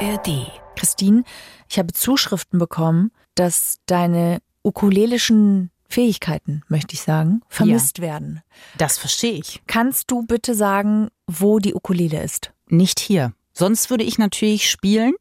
[0.00, 0.50] ARD.
[0.76, 1.24] Christine,
[1.68, 8.04] ich habe Zuschriften bekommen, dass deine ukulelischen Fähigkeiten, möchte ich sagen, vermisst ja.
[8.04, 8.42] werden.
[8.78, 9.60] Das verstehe ich.
[9.66, 12.52] Kannst du bitte sagen, wo die Ukulele ist?
[12.68, 13.34] Nicht hier.
[13.52, 15.12] Sonst würde ich natürlich spielen.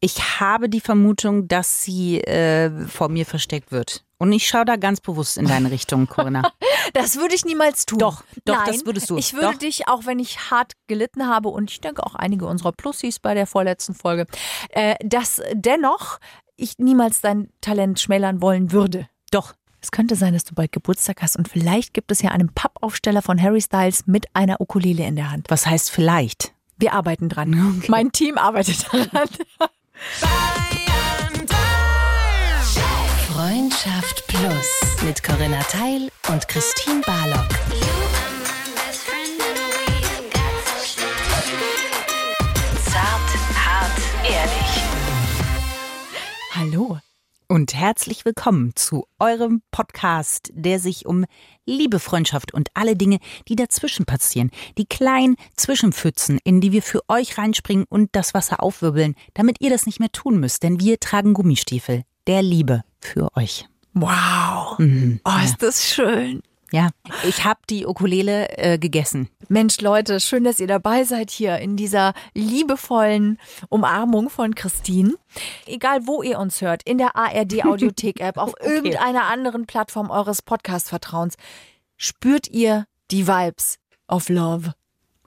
[0.00, 4.04] Ich habe die Vermutung, dass sie äh, vor mir versteckt wird.
[4.22, 6.42] Und ich schaue da ganz bewusst in deine Richtung, Corinna.
[6.92, 7.98] das würde ich niemals tun.
[7.98, 9.16] Doch, doch, Nein, das würdest du.
[9.16, 9.58] Ich würde doch.
[9.58, 13.34] dich, auch wenn ich hart gelitten habe, und ich denke auch einige unserer Plussis bei
[13.34, 14.28] der vorletzten Folge,
[14.68, 16.20] äh, dass dennoch
[16.54, 19.08] ich niemals dein Talent schmälern wollen würde.
[19.32, 19.54] Doch.
[19.80, 23.22] Es könnte sein, dass du bald Geburtstag hast und vielleicht gibt es ja einen Pappaufsteller
[23.22, 25.46] von Harry Styles mit einer Ukulele in der Hand.
[25.48, 26.54] Was heißt vielleicht?
[26.78, 27.74] Wir arbeiten dran.
[27.78, 27.90] Okay.
[27.90, 29.28] Mein Team arbeitet daran.
[33.62, 37.48] Freundschaft Plus mit Corinna Teil und Christine Barlock.
[42.84, 44.82] Zart, hart, ehrlich.
[46.56, 46.98] Hallo.
[47.46, 51.24] Und herzlich willkommen zu eurem Podcast, der sich um
[51.64, 57.02] Liebe, Freundschaft und alle Dinge, die dazwischen passieren, die kleinen Zwischenpfützen, in die wir für
[57.06, 60.98] euch reinspringen und das Wasser aufwirbeln, damit ihr das nicht mehr tun müsst, denn wir
[60.98, 63.68] tragen Gummistiefel der Liebe für euch.
[63.94, 64.78] Wow.
[64.78, 65.20] Mhm.
[65.24, 66.42] Oh, ist das schön.
[66.72, 66.88] Ja,
[67.28, 69.28] ich habe die Ukulele äh, gegessen.
[69.48, 73.38] Mensch, Leute, schön, dass ihr dabei seid hier in dieser liebevollen
[73.68, 75.16] Umarmung von Christine.
[75.66, 78.74] Egal, wo ihr uns hört, in der ARD Audiothek App, auf okay.
[78.74, 81.34] irgendeiner anderen Plattform eures Podcast-Vertrauens,
[81.98, 83.78] spürt ihr die Vibes
[84.08, 84.72] of Love.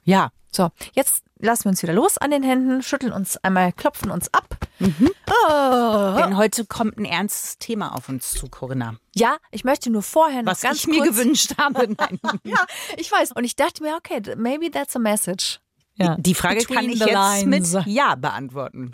[0.02, 0.30] Ja.
[0.50, 4.32] So, jetzt lassen wir uns wieder los an den Händen, schütteln uns einmal, klopfen uns
[4.32, 4.56] ab.
[4.78, 5.10] Mhm.
[5.28, 6.16] Oh.
[6.18, 8.96] Denn heute kommt ein ernstes Thema auf uns zu, Corinna.
[9.14, 11.88] Ja, ich möchte nur vorher noch Was ganz ich mir kurz gewünscht habe.
[11.98, 12.18] Nein.
[12.44, 12.64] ja,
[12.96, 13.32] ich weiß.
[13.32, 15.60] Und ich dachte mir, okay, maybe that's a message.
[15.94, 16.16] Ja.
[16.18, 17.72] Die Frage Between kann ich jetzt lines.
[17.72, 18.92] mit Ja beantworten.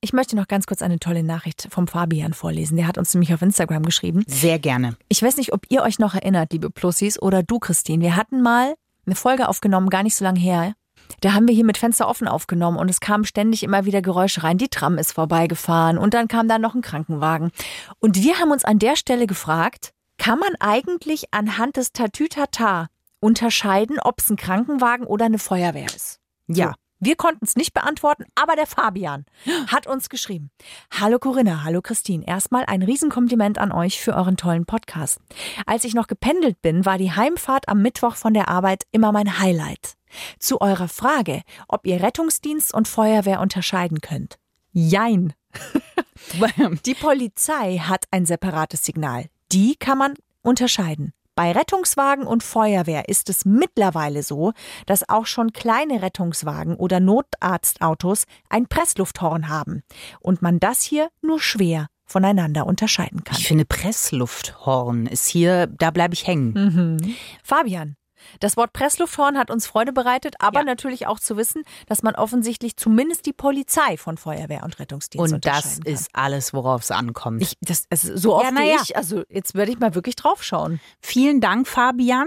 [0.00, 2.76] Ich möchte noch ganz kurz eine tolle Nachricht vom Fabian vorlesen.
[2.76, 4.24] Der hat uns nämlich auf Instagram geschrieben.
[4.26, 4.96] Sehr gerne.
[5.08, 8.02] Ich weiß nicht, ob ihr euch noch erinnert, liebe Plussis oder du, Christine.
[8.02, 8.74] Wir hatten mal
[9.06, 10.72] eine Folge aufgenommen, gar nicht so lange her.
[11.20, 14.42] Da haben wir hier mit Fenster offen aufgenommen und es kamen ständig immer wieder Geräusche
[14.42, 14.58] rein.
[14.58, 17.50] Die Tram ist vorbeigefahren und dann kam da noch ein Krankenwagen.
[17.98, 22.88] Und wir haben uns an der Stelle gefragt, kann man eigentlich anhand des Tatütata
[23.20, 26.20] unterscheiden, ob es ein Krankenwagen oder eine Feuerwehr ist?
[26.46, 26.74] Ja.
[27.02, 29.24] Wir konnten es nicht beantworten, aber der Fabian
[29.68, 30.50] hat uns geschrieben.
[30.90, 32.26] Hallo Corinna, hallo Christine.
[32.26, 35.18] Erstmal ein Riesenkompliment an euch für euren tollen Podcast.
[35.64, 39.38] Als ich noch gependelt bin, war die Heimfahrt am Mittwoch von der Arbeit immer mein
[39.38, 39.94] Highlight.
[40.38, 44.38] Zu eurer Frage, ob ihr Rettungsdienst und Feuerwehr unterscheiden könnt.
[44.72, 45.32] Jein.
[46.84, 49.26] die Polizei hat ein separates Signal.
[49.52, 51.14] Die kann man unterscheiden.
[51.40, 54.52] Bei Rettungswagen und Feuerwehr ist es mittlerweile so,
[54.84, 59.82] dass auch schon kleine Rettungswagen oder Notarztautos ein Presslufthorn haben
[60.20, 63.38] und man das hier nur schwer voneinander unterscheiden kann.
[63.38, 66.52] Ich finde Presslufthorn ist hier, da bleibe ich hängen.
[66.52, 67.14] Mhm.
[67.42, 67.96] Fabian,
[68.40, 70.64] das Wort Presslufthorn hat uns Freude bereitet, aber ja.
[70.64, 75.46] natürlich auch zu wissen, dass man offensichtlich zumindest die Polizei von Feuerwehr und Rettungsdienst Und
[75.46, 77.42] das ist alles, worauf es ankommt.
[77.42, 78.76] Ich, das, also so oft ja, ja.
[78.82, 80.80] ich, also jetzt werde ich mal wirklich drauf schauen.
[81.00, 82.26] Vielen Dank, Fabian.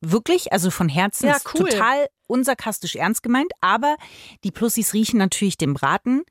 [0.00, 1.68] Wirklich, also von Herzen ja, cool.
[1.68, 3.96] total unsarkastisch ernst gemeint, aber
[4.44, 6.22] die Plussis riechen natürlich den Braten.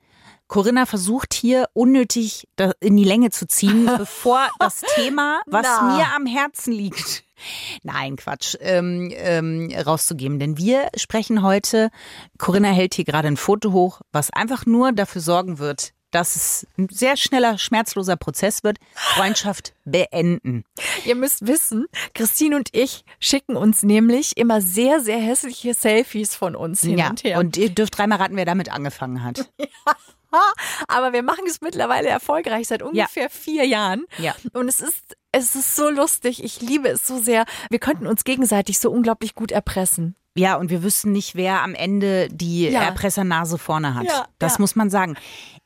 [0.49, 2.49] Corinna versucht hier unnötig
[2.81, 5.95] in die Länge zu ziehen, bevor das Thema, was Na.
[5.95, 7.23] mir am Herzen liegt,
[7.83, 10.39] Nein, Quatsch, ähm, ähm, rauszugeben.
[10.39, 11.89] Denn wir sprechen heute,
[12.37, 16.67] Corinna hält hier gerade ein Foto hoch, was einfach nur dafür sorgen wird, dass es
[16.77, 18.77] ein sehr schneller, schmerzloser Prozess wird.
[18.95, 20.63] Freundschaft beenden.
[21.05, 26.55] Ihr müsst wissen, Christine und ich schicken uns nämlich immer sehr, sehr hässliche Selfies von
[26.55, 27.39] uns hin ja, und her.
[27.39, 29.51] Und ihr dürft dreimal raten, wer damit angefangen hat.
[29.85, 29.95] Ja.
[30.87, 33.29] Aber wir machen es mittlerweile erfolgreich seit ungefähr ja.
[33.29, 34.05] vier Jahren.
[34.17, 34.35] Ja.
[34.53, 36.43] Und es ist, es ist so lustig.
[36.43, 37.45] Ich liebe es so sehr.
[37.69, 40.15] Wir könnten uns gegenseitig so unglaublich gut erpressen.
[40.35, 42.83] Ja, und wir wüssten nicht, wer am Ende die ja.
[42.83, 44.05] Erpressernase vorne hat.
[44.05, 44.61] Ja, das ja.
[44.61, 45.15] muss man sagen.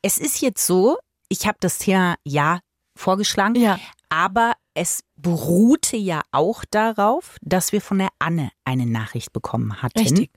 [0.01, 0.97] Es ist jetzt so,
[1.29, 2.59] ich habe das Thema ja
[2.95, 3.79] vorgeschlagen, ja.
[4.09, 9.99] aber es beruhte ja auch darauf, dass wir von der Anne eine Nachricht bekommen hatten.
[9.99, 10.31] Richtig.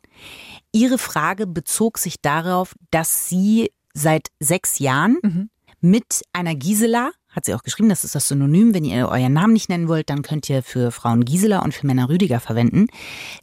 [0.72, 5.50] Ihre Frage bezog sich darauf, dass sie seit sechs Jahren mhm.
[5.81, 9.52] mit einer Gisela, hat sie auch geschrieben, das ist das Synonym, wenn ihr euren Namen
[9.52, 12.87] nicht nennen wollt, dann könnt ihr für Frauen Gisela und für Männer Rüdiger verwenden,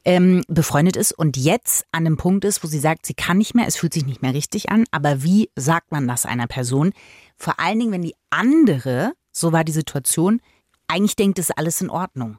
[0.05, 3.55] ähm, befreundet ist und jetzt an dem Punkt ist, wo sie sagt, sie kann nicht
[3.55, 6.93] mehr, es fühlt sich nicht mehr richtig an, aber wie sagt man das einer Person?
[7.37, 10.39] Vor allen Dingen, wenn die andere, so war die Situation,
[10.87, 12.37] eigentlich denkt, es ist alles in Ordnung.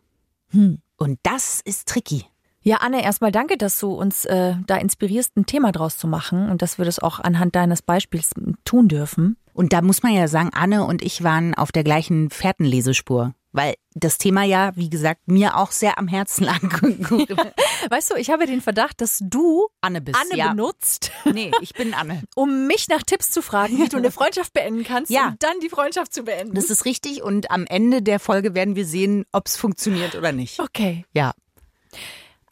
[0.51, 0.79] Hm.
[0.97, 2.25] Und das ist tricky.
[2.67, 6.49] Ja, Anne, erstmal danke, dass du uns äh, da inspirierst, ein Thema draus zu machen
[6.49, 8.31] und dass wir das auch anhand deines Beispiels
[8.65, 9.37] tun dürfen.
[9.53, 13.35] Und da muss man ja sagen, Anne und ich waren auf der gleichen Fährtenlesespur.
[13.53, 16.61] Weil das Thema ja, wie gesagt, mir auch sehr am Herzen lag.
[17.91, 20.19] weißt du, ich habe den Verdacht, dass du Anne bist.
[20.19, 20.49] Anne ja.
[20.49, 21.13] benutzt.
[21.31, 22.23] Nee, ich bin Anne.
[22.35, 25.29] um mich nach Tipps zu fragen, wie du eine Freundschaft beenden kannst ja.
[25.29, 26.55] und dann die Freundschaft zu beenden.
[26.55, 30.33] Das ist richtig und am Ende der Folge werden wir sehen, ob es funktioniert oder
[30.33, 30.59] nicht.
[30.61, 31.05] Okay.
[31.13, 31.35] Ja.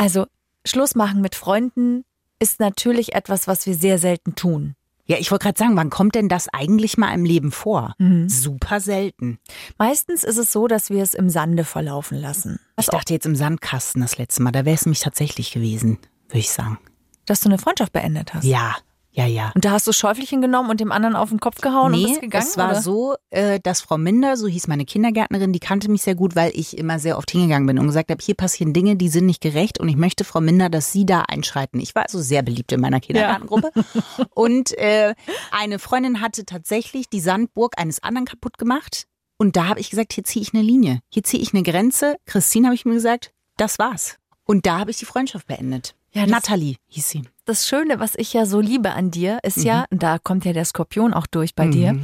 [0.02, 0.26] Also,
[0.64, 2.04] Schluss machen mit Freunden
[2.40, 4.74] ist natürlich etwas, was wir sehr selten tun.
[5.06, 7.94] Ja, ich wollte gerade sagen, wann kommt denn das eigentlich mal im Leben vor?
[7.98, 8.28] Mhm.
[8.28, 9.38] Super selten.
[9.78, 12.58] Meistens ist es so, dass wir es im Sande verlaufen lassen.
[12.80, 16.40] Ich dachte jetzt im Sandkasten das letzte Mal, da wäre es mich tatsächlich gewesen, würde
[16.40, 16.78] ich sagen.
[17.26, 18.42] Dass du eine Freundschaft beendet hast?
[18.42, 18.74] Ja.
[19.14, 19.52] Ja, ja.
[19.54, 22.08] Und da hast du Schäufelchen genommen und dem anderen auf den Kopf gehauen nee, und
[22.08, 22.46] bist gegangen?
[22.48, 22.80] es war oder?
[22.80, 26.50] so, äh, dass Frau Minder, so hieß meine Kindergärtnerin, die kannte mich sehr gut, weil
[26.54, 29.42] ich immer sehr oft hingegangen bin und gesagt habe, hier passieren Dinge, die sind nicht
[29.42, 31.78] gerecht und ich möchte Frau Minder, dass Sie da einschreiten.
[31.78, 33.70] Ich war also sehr beliebt in meiner Kindergartengruppe.
[33.74, 34.26] Ja.
[34.34, 35.14] und äh,
[35.50, 39.06] eine Freundin hatte tatsächlich die Sandburg eines anderen kaputt gemacht.
[39.36, 41.00] Und da habe ich gesagt, hier ziehe ich eine Linie.
[41.10, 42.16] Hier ziehe ich eine Grenze.
[42.24, 44.16] Christine habe ich mir gesagt, das war's.
[44.44, 45.94] Und da habe ich die Freundschaft beendet.
[46.12, 47.22] Ja, Natalie hieß sie.
[47.44, 49.64] Das Schöne, was ich ja so liebe an dir, ist mhm.
[49.64, 51.72] ja, da kommt ja der Skorpion auch durch bei mhm.
[51.72, 51.98] dir.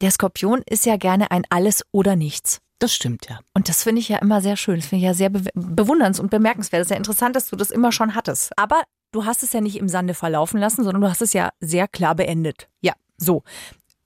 [0.00, 2.60] Der Skorpion ist ja gerne ein Alles oder Nichts.
[2.78, 3.40] Das stimmt, ja.
[3.54, 4.76] Und das finde ich ja immer sehr schön.
[4.76, 6.80] Das finde ich ja sehr be bewunderns- und bemerkenswert.
[6.80, 8.56] Das ist ja interessant, dass du das immer schon hattest.
[8.56, 11.50] Aber du hast es ja nicht im Sande verlaufen lassen, sondern du hast es ja
[11.58, 12.68] sehr klar beendet.
[12.80, 12.92] Ja.
[13.16, 13.42] So.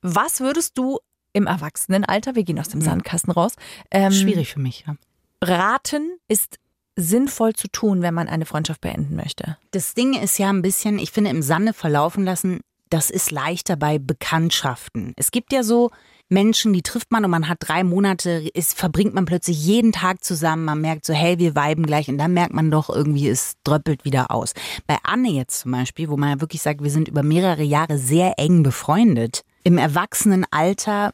[0.01, 1.01] Was würdest du
[1.33, 2.85] im Erwachsenenalter, wir gehen aus dem mhm.
[2.85, 3.55] Sandkasten raus.
[3.91, 4.97] Ähm, Schwierig für mich, ja.
[5.43, 6.59] Raten ist
[7.03, 9.57] sinnvoll zu tun, wenn man eine Freundschaft beenden möchte?
[9.71, 12.61] Das Ding ist ja ein bisschen, ich finde, im Sande verlaufen lassen,
[12.91, 15.15] das ist leichter bei Bekanntschaften.
[15.17, 15.91] Es gibt ja so
[16.33, 20.25] Menschen, die trifft man und man hat drei Monate, ist, verbringt man plötzlich jeden Tag
[20.25, 23.55] zusammen, man merkt so, hey, wir weiben gleich und dann merkt man doch irgendwie, es
[23.65, 24.55] dröppelt wieder aus.
[24.87, 27.99] Bei Anne jetzt zum Beispiel, wo man ja wirklich sagt, wir sind über mehrere Jahre
[27.99, 29.43] sehr eng befreundet.
[29.63, 31.13] Im Erwachsenenalter,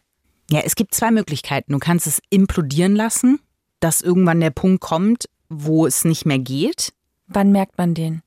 [0.50, 1.72] ja, es gibt zwei Möglichkeiten.
[1.72, 3.40] Du kannst es implodieren lassen,
[3.80, 6.92] dass irgendwann der Punkt kommt, wo es nicht mehr geht.
[7.26, 8.22] Wann merkt man den?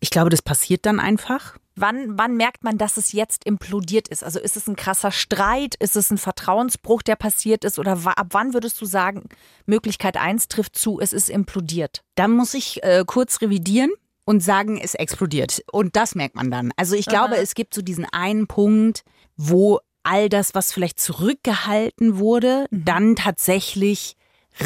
[0.00, 1.56] Ich glaube, das passiert dann einfach.
[1.74, 4.24] Wann, wann merkt man, dass es jetzt implodiert ist?
[4.24, 5.74] Also ist es ein krasser Streit?
[5.74, 7.78] Ist es ein Vertrauensbruch, der passiert ist?
[7.78, 9.24] Oder ab wann würdest du sagen,
[9.66, 12.02] Möglichkeit 1 trifft zu, es ist implodiert?
[12.14, 13.90] Da muss ich äh, kurz revidieren
[14.24, 15.62] und sagen, es explodiert.
[15.70, 16.72] Und das merkt man dann.
[16.76, 17.42] Also ich glaube, Aha.
[17.42, 19.02] es gibt so diesen einen Punkt,
[19.36, 22.84] wo all das, was vielleicht zurückgehalten wurde, mhm.
[22.84, 24.16] dann tatsächlich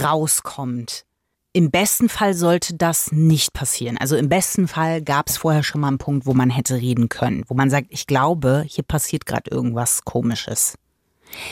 [0.01, 1.05] rauskommt.
[1.53, 3.99] Im besten Fall sollte das nicht passieren.
[3.99, 7.09] Also im besten Fall gab es vorher schon mal einen Punkt, wo man hätte reden
[7.09, 10.77] können, wo man sagt, ich glaube, hier passiert gerade irgendwas Komisches.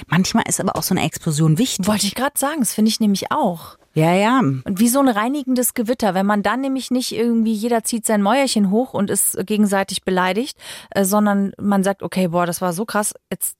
[0.06, 1.86] Manchmal ist aber auch so eine Explosion wichtig.
[1.86, 3.76] Wollte ich gerade sagen, das finde ich nämlich auch.
[3.94, 4.38] Ja, ja.
[4.38, 8.22] Und wie so ein reinigendes Gewitter, wenn man dann nämlich nicht irgendwie jeder zieht sein
[8.22, 10.56] Mäuerchen hoch und ist gegenseitig beleidigt,
[10.90, 13.56] äh, sondern man sagt, okay, boah, das war so krass, jetzt,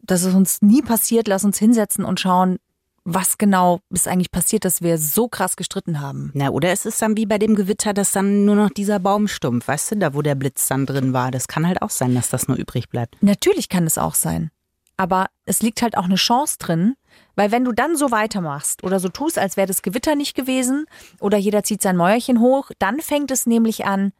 [0.00, 2.58] dass es uns nie passiert, lass uns hinsetzen und schauen,
[3.04, 6.30] was genau ist eigentlich passiert, dass wir so krass gestritten haben?
[6.34, 9.66] Na, oder es ist dann wie bei dem Gewitter, dass dann nur noch dieser Baumstumpf,
[9.66, 11.30] weißt du, da wo der Blitz dann drin war.
[11.30, 13.16] Das kann halt auch sein, dass das nur übrig bleibt.
[13.22, 14.50] Natürlich kann es auch sein.
[14.96, 16.94] Aber es liegt halt auch eine Chance drin,
[17.34, 20.86] weil wenn du dann so weitermachst oder so tust, als wäre das Gewitter nicht gewesen
[21.18, 24.12] oder jeder zieht sein Mäuerchen hoch, dann fängt es nämlich an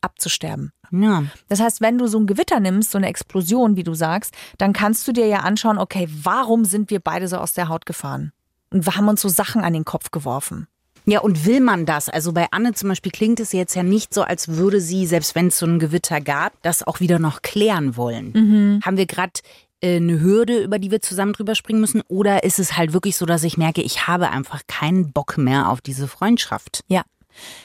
[0.00, 0.72] abzusterben.
[0.90, 1.24] Ja.
[1.48, 4.72] Das heißt, wenn du so ein Gewitter nimmst, so eine Explosion, wie du sagst, dann
[4.72, 8.32] kannst du dir ja anschauen, okay, warum sind wir beide so aus der Haut gefahren?
[8.70, 10.66] Und wir haben uns so Sachen an den Kopf geworfen.
[11.06, 12.10] Ja, und will man das?
[12.10, 15.34] Also bei Anne zum Beispiel klingt es jetzt ja nicht so, als würde sie, selbst
[15.34, 18.32] wenn es so ein Gewitter gab, das auch wieder noch klären wollen.
[18.32, 18.80] Mhm.
[18.84, 19.40] Haben wir gerade
[19.80, 22.02] äh, eine Hürde, über die wir zusammen drüber springen müssen?
[22.08, 25.70] Oder ist es halt wirklich so, dass ich merke, ich habe einfach keinen Bock mehr
[25.70, 26.82] auf diese Freundschaft?
[26.88, 27.04] Ja.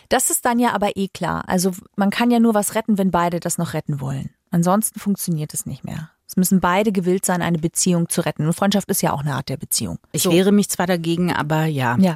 [0.10, 1.44] Das ist dann ja aber eh klar.
[1.48, 4.32] Also man kann ja nur was retten, wenn beide das noch retten wollen.
[4.52, 6.12] Ansonsten funktioniert es nicht mehr.
[6.28, 8.46] Es müssen beide gewillt sein, eine Beziehung zu retten.
[8.46, 10.00] Und Freundschaft ist ja auch eine Art der Beziehung.
[10.14, 10.32] Ich so.
[10.32, 11.96] wehre mich zwar dagegen, aber ja.
[12.00, 12.16] Ja.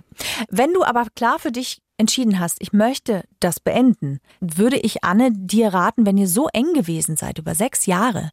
[0.50, 5.32] Wenn du aber klar für dich entschieden hast, ich möchte das beenden, würde ich Anne
[5.32, 8.32] dir raten, wenn ihr so eng gewesen seid über sechs Jahre,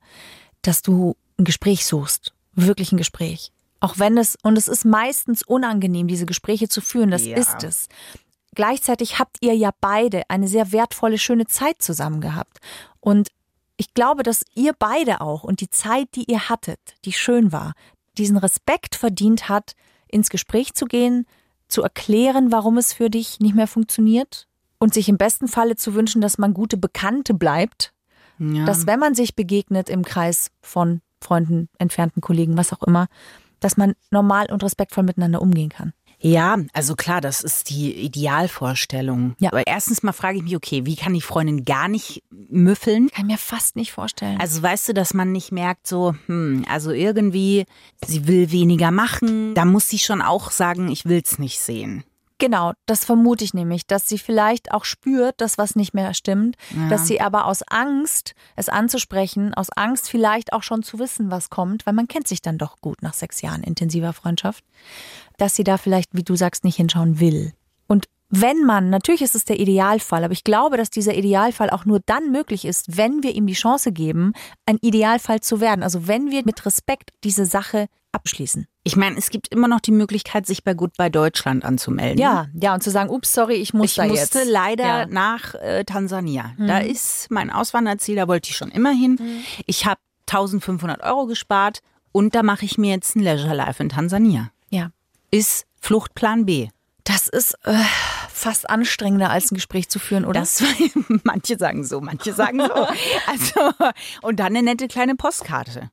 [0.62, 2.32] dass du ein Gespräch suchst.
[2.54, 3.52] Wirklich ein Gespräch.
[3.80, 7.36] Auch wenn es, und es ist meistens unangenehm, diese Gespräche zu führen, das ja.
[7.36, 7.88] ist es.
[8.54, 12.58] Gleichzeitig habt ihr ja beide eine sehr wertvolle, schöne Zeit zusammen gehabt.
[13.00, 13.28] Und
[13.76, 17.72] ich glaube, dass ihr beide auch und die Zeit, die ihr hattet, die schön war,
[18.16, 19.74] diesen Respekt verdient hat,
[20.08, 21.26] ins Gespräch zu gehen,
[21.68, 24.46] zu erklären, warum es für dich nicht mehr funktioniert
[24.78, 27.92] und sich im besten Falle zu wünschen, dass man gute Bekannte bleibt,
[28.38, 28.64] ja.
[28.64, 33.08] dass wenn man sich begegnet im Kreis von Freunden, entfernten Kollegen, was auch immer,
[33.60, 35.92] dass man normal und respektvoll miteinander umgehen kann.
[36.24, 39.34] Ja, also klar, das ist die Idealvorstellung.
[39.40, 39.50] Ja.
[39.50, 43.10] Aber erstens mal frage ich mich, okay, wie kann die Freundin gar nicht müffeln?
[43.10, 44.40] Kann mir fast nicht vorstellen.
[44.40, 47.66] Also weißt du, dass man nicht merkt, so, hm, also irgendwie,
[48.06, 49.52] sie will weniger machen.
[49.54, 52.04] Da muss sie schon auch sagen, ich will's nicht sehen.
[52.38, 56.56] Genau, das vermute ich nämlich, dass sie vielleicht auch spürt, dass was nicht mehr stimmt,
[56.76, 56.88] ja.
[56.88, 61.48] dass sie aber aus Angst, es anzusprechen, aus Angst vielleicht auch schon zu wissen, was
[61.48, 64.64] kommt, weil man kennt sich dann doch gut nach sechs Jahren intensiver Freundschaft,
[65.36, 67.52] dass sie da vielleicht, wie du sagst, nicht hinschauen will.
[67.86, 71.84] Und wenn man, natürlich ist es der Idealfall, aber ich glaube, dass dieser Idealfall auch
[71.84, 74.32] nur dann möglich ist, wenn wir ihm die Chance geben,
[74.66, 75.84] ein Idealfall zu werden.
[75.84, 78.66] Also wenn wir mit Respekt diese Sache abschließen.
[78.86, 82.18] Ich meine, es gibt immer noch die Möglichkeit, sich bei Goodbye Deutschland anzumelden.
[82.18, 84.50] Ja, ja, und zu sagen, ups, sorry, ich muss ich da musste jetzt.
[84.50, 85.06] leider ja.
[85.06, 86.52] nach äh, Tansania.
[86.58, 86.66] Mhm.
[86.66, 89.16] Da ist mein Auswanderziel, da wollte ich schon immer hin.
[89.18, 89.44] Mhm.
[89.64, 91.78] Ich habe 1500 Euro gespart
[92.12, 94.50] und da mache ich mir jetzt ein Leisure Life in Tansania.
[94.68, 94.90] Ja.
[95.30, 96.68] Ist Fluchtplan B.
[97.04, 97.74] Das ist äh,
[98.30, 100.40] fast anstrengender als ein Gespräch zu führen, oder?
[100.40, 100.62] Das,
[101.24, 102.68] manche sagen so, manche sagen so.
[103.26, 105.90] Also, und dann eine nette kleine Postkarte.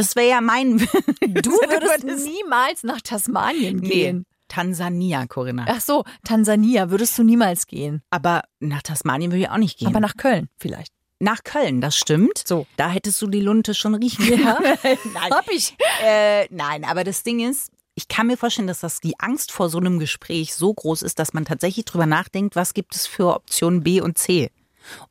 [0.00, 0.78] Das wäre ja mein.
[1.20, 4.18] Du würdest, würdest niemals nach Tasmanien gehen.
[4.18, 4.24] Nee.
[4.48, 5.66] Tansania, Corinna.
[5.68, 8.02] Ach so, Tansania würdest du niemals gehen.
[8.08, 9.88] Aber nach Tasmanien würde ich auch nicht gehen.
[9.88, 10.92] Aber nach Köln vielleicht.
[11.18, 12.42] Nach Köln, das stimmt.
[12.46, 12.66] So.
[12.78, 14.42] Da hättest du die Lunte schon riechen können.
[14.42, 14.58] Ja.
[15.14, 15.30] nein.
[15.30, 15.76] Hab ich.
[16.02, 19.68] Äh, nein, aber das Ding ist, ich kann mir vorstellen, dass das die Angst vor
[19.68, 23.34] so einem Gespräch so groß ist, dass man tatsächlich drüber nachdenkt, was gibt es für
[23.34, 24.50] Optionen B und C.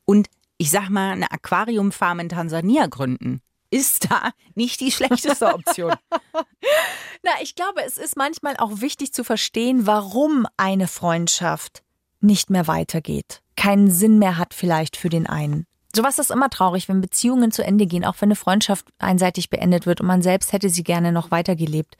[0.04, 0.26] Und
[0.58, 5.94] ich sag mal, eine Aquariumfarm in Tansania gründen ist da nicht die schlechteste Option.
[7.22, 11.82] Na, ich glaube, es ist manchmal auch wichtig zu verstehen, warum eine Freundschaft
[12.20, 15.66] nicht mehr weitergeht, keinen Sinn mehr hat vielleicht für den einen.
[15.94, 19.86] Sowas ist immer traurig, wenn Beziehungen zu Ende gehen, auch wenn eine Freundschaft einseitig beendet
[19.86, 21.96] wird und man selbst hätte sie gerne noch weitergelebt.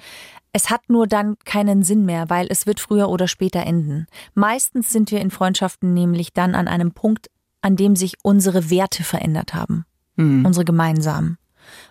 [0.53, 4.07] Es hat nur dann keinen Sinn mehr, weil es wird früher oder später enden.
[4.35, 7.31] Meistens sind wir in Freundschaften nämlich dann an einem Punkt,
[7.63, 9.85] an dem sich unsere Werte verändert haben.
[10.17, 10.45] Mhm.
[10.45, 11.37] Unsere gemeinsamen.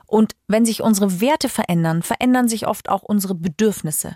[0.10, 4.16] Und wenn sich unsere Werte verändern, verändern sich oft auch unsere Bedürfnisse.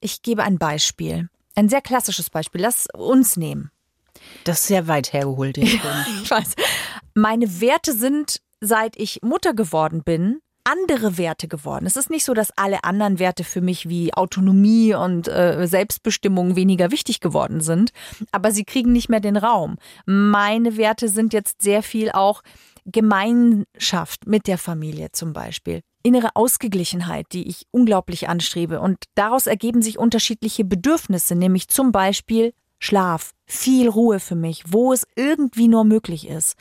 [0.00, 1.28] Ich gebe ein Beispiel.
[1.54, 2.62] Ein sehr klassisches Beispiel.
[2.62, 3.70] Lass uns nehmen.
[4.44, 5.58] Das ist sehr weit hergeholt.
[5.58, 5.64] Ja,
[6.22, 6.54] ich weiß.
[7.12, 11.84] Meine Werte sind, seit ich Mutter geworden bin, andere Werte geworden.
[11.84, 16.56] Es ist nicht so, dass alle anderen Werte für mich wie Autonomie und äh, Selbstbestimmung
[16.56, 17.92] weniger wichtig geworden sind,
[18.32, 19.76] aber sie kriegen nicht mehr den Raum.
[20.06, 22.42] Meine Werte sind jetzt sehr viel auch
[22.84, 25.80] Gemeinschaft mit der Familie zum Beispiel.
[26.02, 28.80] Innere Ausgeglichenheit, die ich unglaublich anstrebe.
[28.80, 34.92] Und daraus ergeben sich unterschiedliche Bedürfnisse, nämlich zum Beispiel Schlaf, viel Ruhe für mich, wo
[34.92, 36.56] es irgendwie nur möglich ist.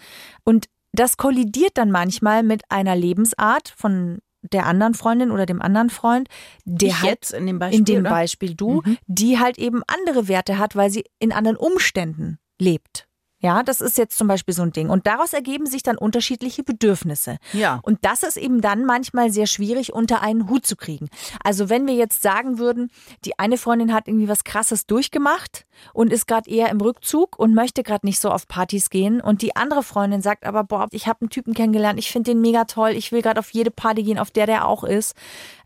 [0.46, 4.20] Und das kollidiert dann manchmal mit einer Lebensart von
[4.52, 6.28] der anderen Freundin oder dem anderen Freund,
[6.66, 8.98] der ich halt jetzt in dem Beispiel, in dem Beispiel du, mhm.
[9.08, 13.08] die halt eben andere Werte hat, weil sie in anderen Umständen lebt.
[13.44, 14.90] Ja, das ist jetzt zum Beispiel so ein Ding.
[14.90, 17.40] Und daraus ergeben sich dann unterschiedliche Bedürfnisse.
[17.52, 17.82] Ja.
[17.84, 21.10] Und das ist eben dann manchmal sehr schwierig unter einen Hut zu kriegen.
[21.44, 22.90] Also wenn wir jetzt sagen würden,
[23.26, 27.54] die eine Freundin hat irgendwie was Krasses durchgemacht und ist gerade eher im Rückzug und
[27.54, 31.08] möchte gerade nicht so auf Partys gehen und die andere Freundin sagt aber, boah, ich
[31.08, 34.04] habe einen Typen kennengelernt, ich finde den mega toll, ich will gerade auf jede Party
[34.04, 35.16] gehen, auf der der auch ist.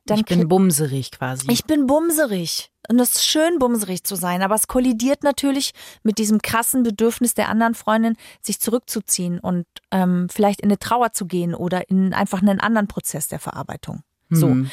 [0.10, 1.48] Dann ich bin bumserig quasi.
[1.52, 2.72] Ich bin bumserig.
[2.90, 5.72] Und es ist schön, bumserig zu sein, aber es kollidiert natürlich
[6.04, 11.12] mit diesem krassen Bedürfnis der anderen Freundin, sich zurückzuziehen und ähm, vielleicht in eine Trauer
[11.12, 14.04] zu gehen oder in einfach einen anderen Prozess der Verarbeitung.
[14.30, 14.48] So.
[14.48, 14.72] Mhm.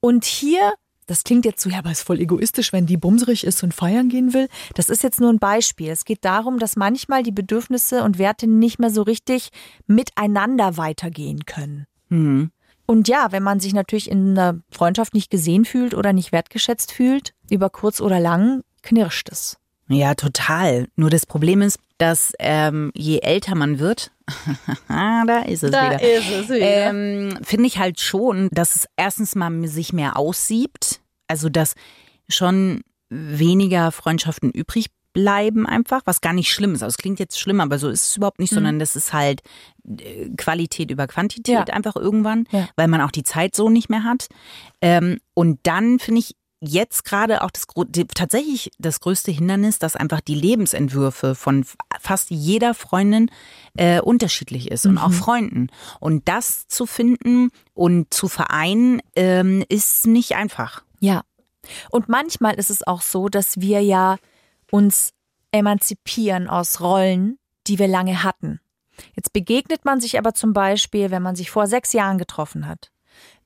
[0.00, 0.74] Und hier,
[1.06, 4.08] das klingt jetzt so, ja, aber ist voll egoistisch, wenn die bumserig ist und feiern
[4.08, 4.48] gehen will.
[4.74, 5.90] Das ist jetzt nur ein Beispiel.
[5.90, 9.48] Es geht darum, dass manchmal die Bedürfnisse und Werte nicht mehr so richtig
[9.86, 11.86] miteinander weitergehen können.
[12.08, 12.50] Mhm.
[12.90, 16.90] Und ja, wenn man sich natürlich in einer Freundschaft nicht gesehen fühlt oder nicht wertgeschätzt
[16.90, 19.58] fühlt, über kurz oder lang knirscht es.
[19.88, 20.88] Ja, total.
[20.96, 24.10] Nur das Problem ist, dass ähm, je älter man wird,
[24.88, 26.60] da ist es da wieder, ist es wieder.
[26.60, 31.74] Ähm, finde ich halt schon, dass es erstens mal sich mehr aussiebt, also dass
[32.26, 32.80] schon
[33.10, 34.86] weniger Freundschaften übrig
[35.18, 36.84] bleiben einfach, was gar nicht schlimm ist.
[36.84, 38.56] Also es klingt jetzt schlimm, aber so ist es überhaupt nicht, mhm.
[38.56, 39.42] sondern das ist halt
[39.84, 41.74] äh, Qualität über Quantität ja.
[41.74, 42.68] einfach irgendwann, ja.
[42.76, 44.28] weil man auch die Zeit so nicht mehr hat.
[44.80, 47.66] Ähm, und dann finde ich jetzt gerade auch das
[48.14, 51.64] tatsächlich das größte Hindernis, dass einfach die Lebensentwürfe von
[52.00, 53.28] fast jeder Freundin
[53.76, 54.92] äh, unterschiedlich ist mhm.
[54.92, 55.14] und auch mhm.
[55.14, 55.66] Freunden.
[55.98, 60.84] Und das zu finden und zu vereinen, ähm, ist nicht einfach.
[61.00, 61.22] Ja.
[61.90, 64.16] Und manchmal ist es auch so, dass wir ja
[64.70, 65.12] uns
[65.52, 68.60] emanzipieren aus Rollen, die wir lange hatten.
[69.14, 72.90] Jetzt begegnet man sich aber zum Beispiel, wenn man sich vor sechs Jahren getroffen hat,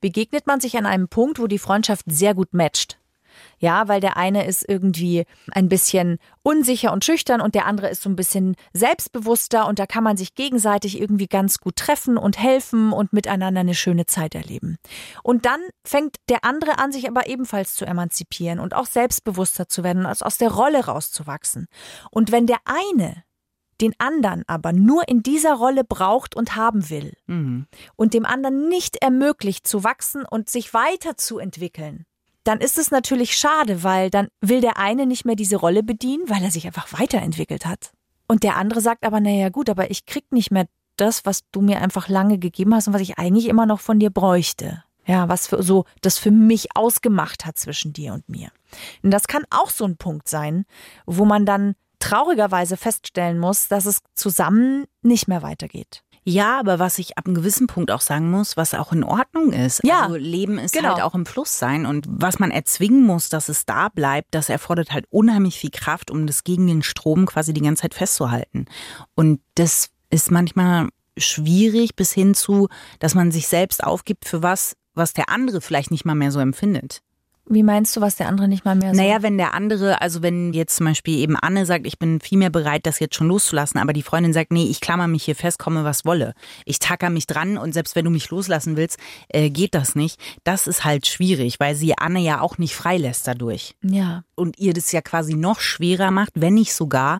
[0.01, 2.99] begegnet man sich an einem Punkt, wo die Freundschaft sehr gut matcht.
[3.59, 8.01] Ja, weil der eine ist irgendwie ein bisschen unsicher und schüchtern und der andere ist
[8.01, 12.37] so ein bisschen selbstbewusster und da kann man sich gegenseitig irgendwie ganz gut treffen und
[12.37, 14.77] helfen und miteinander eine schöne Zeit erleben.
[15.23, 19.83] Und dann fängt der andere an, sich aber ebenfalls zu emanzipieren und auch selbstbewusster zu
[19.83, 21.67] werden, also aus der Rolle rauszuwachsen.
[22.11, 23.23] Und wenn der eine
[23.81, 27.67] den anderen aber nur in dieser Rolle braucht und haben will mhm.
[27.95, 32.05] und dem anderen nicht ermöglicht zu wachsen und sich weiterzuentwickeln,
[32.43, 36.29] dann ist es natürlich schade, weil dann will der eine nicht mehr diese Rolle bedienen,
[36.29, 37.91] weil er sich einfach weiterentwickelt hat.
[38.27, 40.65] Und der andere sagt aber, naja gut, aber ich krieg nicht mehr
[40.97, 43.99] das, was du mir einfach lange gegeben hast und was ich eigentlich immer noch von
[43.99, 44.83] dir bräuchte.
[45.05, 48.49] Ja, was für so das für mich ausgemacht hat zwischen dir und mir.
[49.01, 50.65] Und das kann auch so ein Punkt sein,
[51.05, 56.03] wo man dann traurigerweise feststellen muss, dass es zusammen nicht mehr weitergeht.
[56.23, 59.51] Ja, aber was ich ab einem gewissen Punkt auch sagen muss, was auch in Ordnung
[59.51, 59.81] ist.
[59.83, 60.93] Ja, also Leben ist genau.
[60.93, 64.49] halt auch im Fluss sein und was man erzwingen muss, dass es da bleibt, das
[64.49, 68.65] erfordert halt unheimlich viel Kraft, um das gegen den Strom quasi die ganze Zeit festzuhalten.
[69.15, 74.75] Und das ist manchmal schwierig bis hin zu, dass man sich selbst aufgibt für was,
[74.93, 77.01] was der andere vielleicht nicht mal mehr so empfindet.
[77.49, 79.01] Wie meinst du, was der andere nicht mal mehr so?
[79.01, 82.37] Naja, wenn der andere, also wenn jetzt zum Beispiel eben Anne sagt, ich bin viel
[82.37, 85.35] mehr bereit, das jetzt schon loszulassen, aber die Freundin sagt, nee, ich klammer mich hier
[85.35, 86.35] fest, komme was wolle.
[86.65, 88.97] Ich tacker mich dran und selbst wenn du mich loslassen willst,
[89.27, 90.19] äh, geht das nicht.
[90.45, 93.75] Das ist halt schwierig, weil sie Anne ja auch nicht freilässt dadurch.
[93.81, 94.23] Ja.
[94.35, 97.19] Und ihr das ja quasi noch schwerer macht, wenn nicht sogar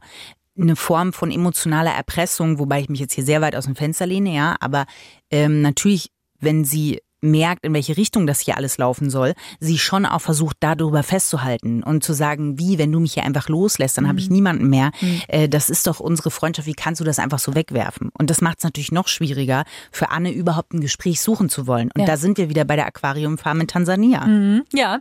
[0.57, 4.05] eine Form von emotionaler Erpressung, wobei ich mich jetzt hier sehr weit aus dem Fenster
[4.05, 4.85] lehne, ja, aber
[5.31, 10.05] ähm, natürlich, wenn sie merkt, in welche Richtung das hier alles laufen soll, sie schon
[10.05, 14.05] auch versucht, darüber festzuhalten und zu sagen, wie, wenn du mich hier einfach loslässt, dann
[14.05, 14.09] mhm.
[14.09, 14.91] habe ich niemanden mehr.
[15.01, 15.21] Mhm.
[15.27, 18.09] Äh, das ist doch unsere Freundschaft, wie kannst du das einfach so wegwerfen?
[18.17, 21.89] Und das macht es natürlich noch schwieriger, für Anne überhaupt ein Gespräch suchen zu wollen.
[21.93, 22.07] Und ja.
[22.07, 24.25] da sind wir wieder bei der Aquariumfarm in Tansania.
[24.25, 24.63] Mhm.
[24.73, 24.99] Ja,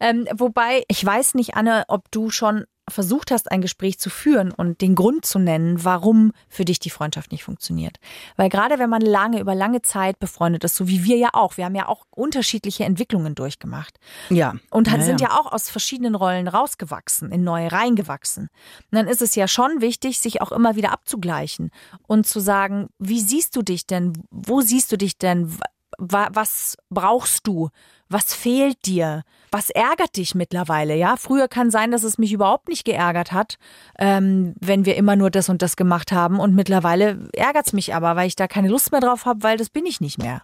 [0.00, 4.52] ähm, wobei, ich weiß nicht, Anne, ob du schon versucht hast, ein Gespräch zu führen
[4.52, 7.98] und den Grund zu nennen, warum für dich die Freundschaft nicht funktioniert.
[8.36, 11.56] Weil gerade wenn man lange, über lange Zeit befreundet ist, so wie wir ja auch,
[11.56, 13.98] wir haben ja auch unterschiedliche Entwicklungen durchgemacht.
[14.28, 14.54] Ja.
[14.70, 15.28] Und ja, sind ja.
[15.28, 18.48] ja auch aus verschiedenen Rollen rausgewachsen, in neue reingewachsen.
[18.90, 21.70] Und dann ist es ja schon wichtig, sich auch immer wieder abzugleichen
[22.06, 24.12] und zu sagen, wie siehst du dich denn?
[24.30, 25.56] Wo siehst du dich denn?
[25.98, 27.70] Was brauchst du?
[28.08, 29.22] Was fehlt dir?
[29.50, 30.94] Was ärgert dich mittlerweile?
[30.94, 33.56] Ja, früher kann sein, dass es mich überhaupt nicht geärgert hat,
[33.98, 36.38] ähm, wenn wir immer nur das und das gemacht haben.
[36.38, 39.56] Und mittlerweile ärgert es mich aber, weil ich da keine Lust mehr drauf habe, weil
[39.56, 40.42] das bin ich nicht mehr.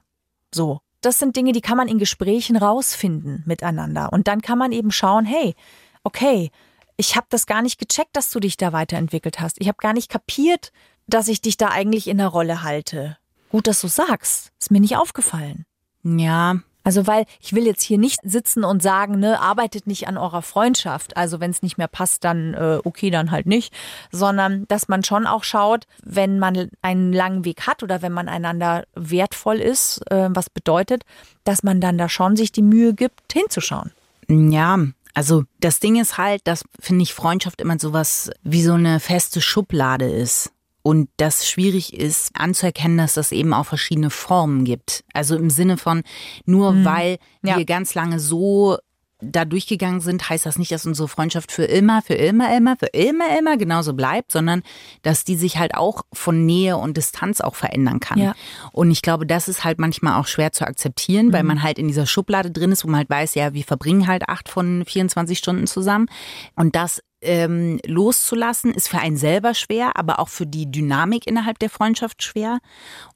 [0.55, 0.81] So.
[1.03, 4.13] Das sind Dinge, die kann man in Gesprächen rausfinden miteinander.
[4.13, 5.55] Und dann kann man eben schauen, hey,
[6.05, 6.51] okay,
[6.99, 9.57] ich habe das gar nicht gecheckt, dass du dich da weiterentwickelt hast.
[9.61, 10.73] Ich habe gar nicht kapiert,
[11.07, 13.17] dass ich dich da eigentlich in der Rolle halte.
[13.51, 14.53] Gut, dass du sagst.
[14.59, 15.67] Ist mir nicht aufgefallen.
[16.03, 20.17] Ja, also weil ich will jetzt hier nicht sitzen und sagen, ne, arbeitet nicht an
[20.17, 21.17] eurer Freundschaft.
[21.17, 23.75] Also wenn es nicht mehr passt, dann äh, okay, dann halt nicht,
[24.11, 28.29] sondern dass man schon auch schaut, wenn man einen langen Weg hat oder wenn man
[28.29, 31.05] einander wertvoll ist, äh, was bedeutet,
[31.45, 33.93] dass man dann da schon sich die Mühe gibt, hinzuschauen.
[34.29, 34.79] Ja,
[35.13, 39.41] also das Ding ist halt, dass finde ich Freundschaft immer sowas wie so eine feste
[39.43, 40.51] Schublade ist
[40.83, 45.05] und das schwierig ist anzuerkennen, dass das eben auch verschiedene Formen gibt.
[45.13, 46.03] Also im Sinne von,
[46.47, 46.85] nur mhm.
[46.85, 47.59] weil ja.
[47.59, 48.79] wir ganz lange so
[49.23, 52.87] da durchgegangen sind, heißt das nicht, dass unsere Freundschaft für immer, für immer, immer, für
[52.87, 54.63] immer, immer genauso bleibt, sondern
[55.03, 58.19] dass die sich halt auch von Nähe und Distanz auch verändern kann.
[58.19, 58.35] Ja.
[58.73, 61.33] Und ich glaube, das ist halt manchmal auch schwer zu akzeptieren, mhm.
[61.33, 64.07] weil man halt in dieser Schublade drin ist, wo man halt weiß, ja, wir verbringen
[64.07, 66.07] halt acht von 24 Stunden zusammen.
[66.57, 71.59] Und das ähm, loszulassen, ist für einen selber schwer, aber auch für die Dynamik innerhalb
[71.59, 72.59] der Freundschaft schwer.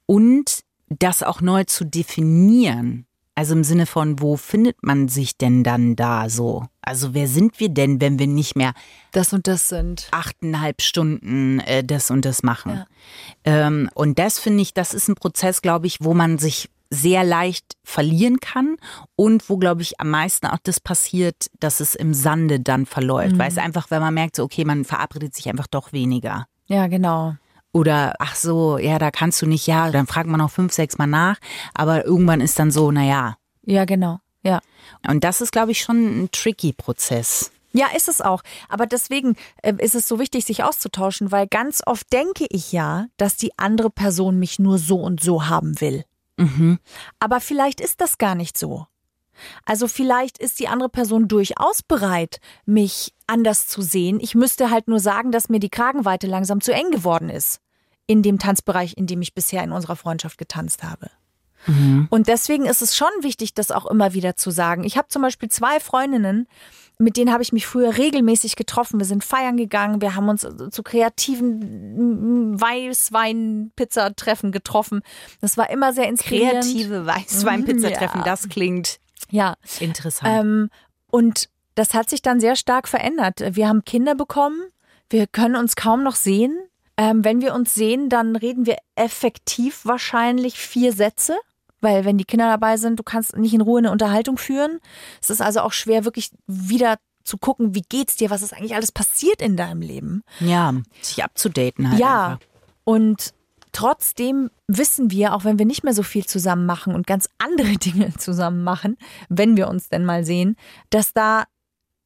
[0.07, 3.07] Und das auch neu zu definieren.
[3.37, 6.67] Also im Sinne von, wo findet man sich denn dann da so?
[6.83, 8.75] Also wer sind wir denn, wenn wir nicht mehr
[9.11, 10.07] das und das sind?
[10.13, 12.85] Achteinhalb Stunden äh, das und das machen.
[13.45, 13.67] Ja.
[13.67, 17.25] Ähm, und das finde ich, das ist ein Prozess, glaube ich, wo man sich sehr
[17.25, 18.77] leicht verlieren kann
[19.17, 23.35] und wo, glaube ich, am meisten auch das passiert, dass es im Sande dann verläuft.
[23.35, 23.39] Mhm.
[23.39, 26.47] Weil es einfach, wenn man merkt, so, okay, man verabredet sich einfach doch weniger.
[26.67, 27.35] Ja, genau.
[27.73, 30.97] Oder ach so, ja, da kannst du nicht, ja, dann fragt man noch fünf, sechs
[30.97, 31.39] Mal nach,
[31.75, 33.37] aber irgendwann ist dann so, naja.
[33.67, 34.61] Ja, genau, ja.
[35.09, 37.51] Und das ist, glaube ich, schon ein tricky Prozess.
[37.73, 38.43] Ja, ist es auch.
[38.69, 43.07] Aber deswegen äh, ist es so wichtig, sich auszutauschen, weil ganz oft denke ich ja,
[43.17, 46.05] dass die andere Person mich nur so und so haben will.
[46.37, 46.79] Mhm.
[47.19, 48.87] Aber vielleicht ist das gar nicht so.
[49.65, 54.21] Also vielleicht ist die andere Person durchaus bereit, mich anders zu sehen.
[54.21, 57.61] Ich müsste halt nur sagen, dass mir die Kragenweite langsam zu eng geworden ist.
[58.07, 61.11] In dem Tanzbereich, in dem ich bisher in unserer Freundschaft getanzt habe.
[61.67, 62.07] Mhm.
[62.11, 64.85] Und deswegen ist es schon wichtig, das auch immer wieder zu sagen.
[64.85, 66.47] Ich habe zum Beispiel zwei Freundinnen,
[67.05, 68.99] mit denen habe ich mich früher regelmäßig getroffen.
[68.99, 75.03] Wir sind feiern gegangen, wir haben uns zu kreativen Weißwein-Pizza-Treffen getroffen.
[75.41, 76.65] Das war immer sehr inspirierend.
[76.65, 78.25] Kreative Weißwein-Pizza-Treffen, ja.
[78.25, 78.99] das klingt
[79.31, 80.31] ja interessant.
[80.33, 80.71] Ähm,
[81.11, 83.43] und das hat sich dann sehr stark verändert.
[83.55, 84.63] Wir haben Kinder bekommen,
[85.11, 86.59] wir können uns kaum noch sehen.
[86.97, 91.37] Ähm, wenn wir uns sehen, dann reden wir effektiv wahrscheinlich vier Sätze.
[91.85, 94.81] Weil wenn die Kinder dabei sind, du kannst nicht in Ruhe eine Unterhaltung führen.
[95.21, 98.75] Es ist also auch schwer, wirklich wieder zu gucken, wie geht's dir, was ist eigentlich
[98.75, 100.23] alles passiert in deinem Leben.
[100.41, 102.01] Ja, sich abzudaten halt.
[102.01, 102.27] Ja.
[102.27, 102.47] Einfach.
[102.85, 103.35] Und
[103.73, 107.73] trotzdem wissen wir, auch wenn wir nicht mehr so viel zusammen machen und ganz andere
[107.79, 108.97] Dinge zusammen machen,
[109.29, 110.57] wenn wir uns denn mal sehen,
[110.89, 111.45] dass da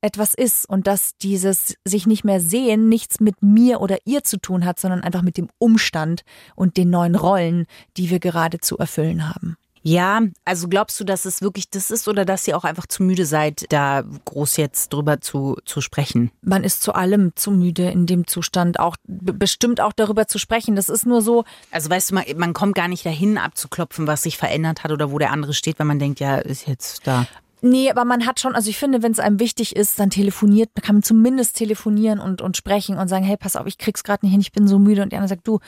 [0.00, 4.38] etwas ist und dass dieses sich nicht mehr sehen nichts mit mir oder ihr zu
[4.38, 6.22] tun hat, sondern einfach mit dem Umstand
[6.54, 9.56] und den neuen Rollen, die wir gerade zu erfüllen haben.
[9.88, 13.02] Ja, also glaubst du, dass es wirklich das ist oder dass ihr auch einfach zu
[13.02, 16.30] müde seid, da groß jetzt drüber zu, zu sprechen?
[16.42, 20.76] Man ist zu allem zu müde in dem Zustand, auch bestimmt auch darüber zu sprechen.
[20.76, 21.44] Das ist nur so.
[21.70, 25.10] Also weißt du, man, man kommt gar nicht dahin abzuklopfen, was sich verändert hat oder
[25.10, 27.26] wo der andere steht, weil man denkt, ja, ist jetzt da.
[27.60, 30.70] Nee, aber man hat schon, also ich finde, wenn es einem wichtig ist, dann telefoniert,
[30.82, 34.24] kann man zumindest telefonieren und, und sprechen und sagen, hey, pass auf, ich krieg's gerade
[34.24, 35.02] nicht hin, ich bin so müde.
[35.02, 35.58] Und die andere sagt, du,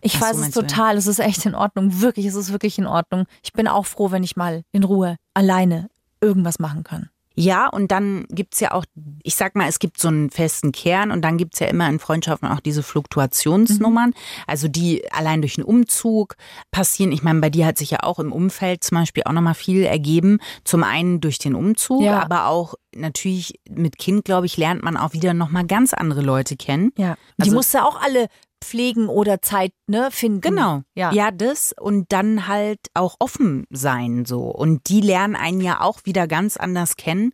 [0.00, 0.98] ich Ach weiß so, es total, du?
[0.98, 3.24] es ist echt in Ordnung, wirklich, es ist wirklich in Ordnung.
[3.42, 5.88] Ich bin auch froh, wenn ich mal in Ruhe alleine
[6.20, 7.10] irgendwas machen kann.
[7.38, 8.84] Ja, und dann gibt's ja auch,
[9.22, 12.00] ich sag mal, es gibt so einen festen Kern und dann gibt's ja immer in
[12.00, 14.42] Freundschaften auch diese Fluktuationsnummern, mhm.
[14.48, 16.34] also die allein durch einen Umzug
[16.72, 17.12] passieren.
[17.12, 19.84] Ich meine, bei dir hat sich ja auch im Umfeld zum Beispiel auch nochmal viel
[19.84, 20.40] ergeben.
[20.64, 22.20] Zum einen durch den Umzug, ja.
[22.20, 26.56] aber auch natürlich mit Kind, glaube ich, lernt man auch wieder nochmal ganz andere Leute
[26.56, 26.92] kennen.
[26.98, 27.16] Ja.
[27.36, 28.26] Die also, musste auch alle
[28.60, 30.40] pflegen oder Zeit ne, finden.
[30.40, 30.82] Genau.
[30.94, 31.12] Ja.
[31.12, 34.42] ja, das und dann halt auch offen sein so.
[34.42, 37.32] Und die lernen einen ja auch wieder ganz anders kennen.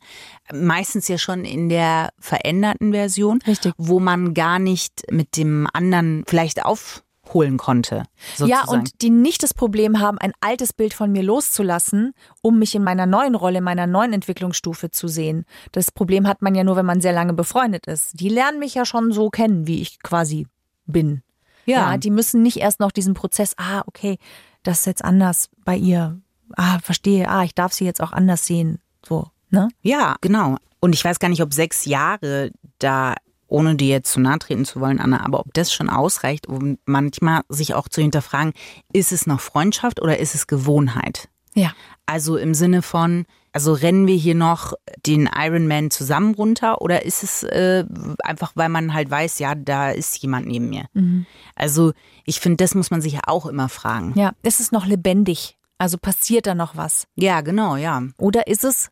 [0.52, 3.40] Meistens ja schon in der veränderten Version.
[3.46, 3.74] Richtig.
[3.76, 8.04] Wo man gar nicht mit dem anderen vielleicht aufholen konnte.
[8.36, 8.50] Sozusagen.
[8.50, 12.74] Ja, und die nicht das Problem haben, ein altes Bild von mir loszulassen, um mich
[12.74, 15.44] in meiner neuen Rolle, in meiner neuen Entwicklungsstufe zu sehen.
[15.72, 18.20] Das Problem hat man ja nur, wenn man sehr lange befreundet ist.
[18.20, 20.46] Die lernen mich ja schon so kennen, wie ich quasi
[20.86, 21.22] bin.
[21.66, 21.92] Ja.
[21.92, 21.96] ja.
[21.98, 24.18] Die müssen nicht erst noch diesen Prozess, ah, okay,
[24.62, 26.20] das ist jetzt anders bei ihr.
[26.56, 28.80] Ah, verstehe, ah, ich darf sie jetzt auch anders sehen.
[29.06, 29.68] So, ne?
[29.82, 30.56] Ja, genau.
[30.80, 33.14] Und ich weiß gar nicht, ob sechs Jahre da,
[33.48, 36.78] ohne dir jetzt zu nahe treten zu wollen, Anna, aber ob das schon ausreicht, um
[36.84, 38.52] manchmal sich auch zu hinterfragen,
[38.92, 41.28] ist es noch Freundschaft oder ist es Gewohnheit?
[41.54, 41.72] Ja.
[42.06, 44.72] Also im Sinne von, also rennen wir hier noch
[45.06, 47.84] den Ironman zusammen runter oder ist es äh,
[48.24, 50.86] einfach, weil man halt weiß, ja, da ist jemand neben mir?
[50.92, 51.24] Mhm.
[51.54, 51.92] Also
[52.24, 54.12] ich finde, das muss man sich ja auch immer fragen.
[54.16, 55.56] Ja, ist es noch lebendig?
[55.78, 57.06] Also passiert da noch was?
[57.14, 58.02] Ja, genau, ja.
[58.18, 58.90] Oder ist es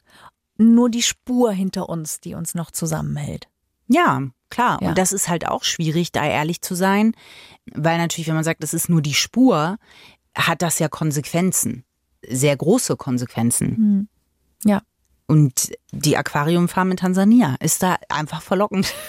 [0.58, 3.48] nur die Spur hinter uns, die uns noch zusammenhält?
[3.88, 4.78] Ja, klar.
[4.80, 4.90] Ja.
[4.90, 7.14] Und das ist halt auch schwierig, da ehrlich zu sein,
[7.74, 9.76] weil natürlich, wenn man sagt, das ist nur die Spur,
[10.36, 11.84] hat das ja Konsequenzen
[12.28, 13.68] sehr große Konsequenzen.
[13.68, 14.08] Mhm.
[14.64, 14.82] Ja.
[15.26, 18.92] Und die Aquariumfarm in Tansania ist da einfach verlockend.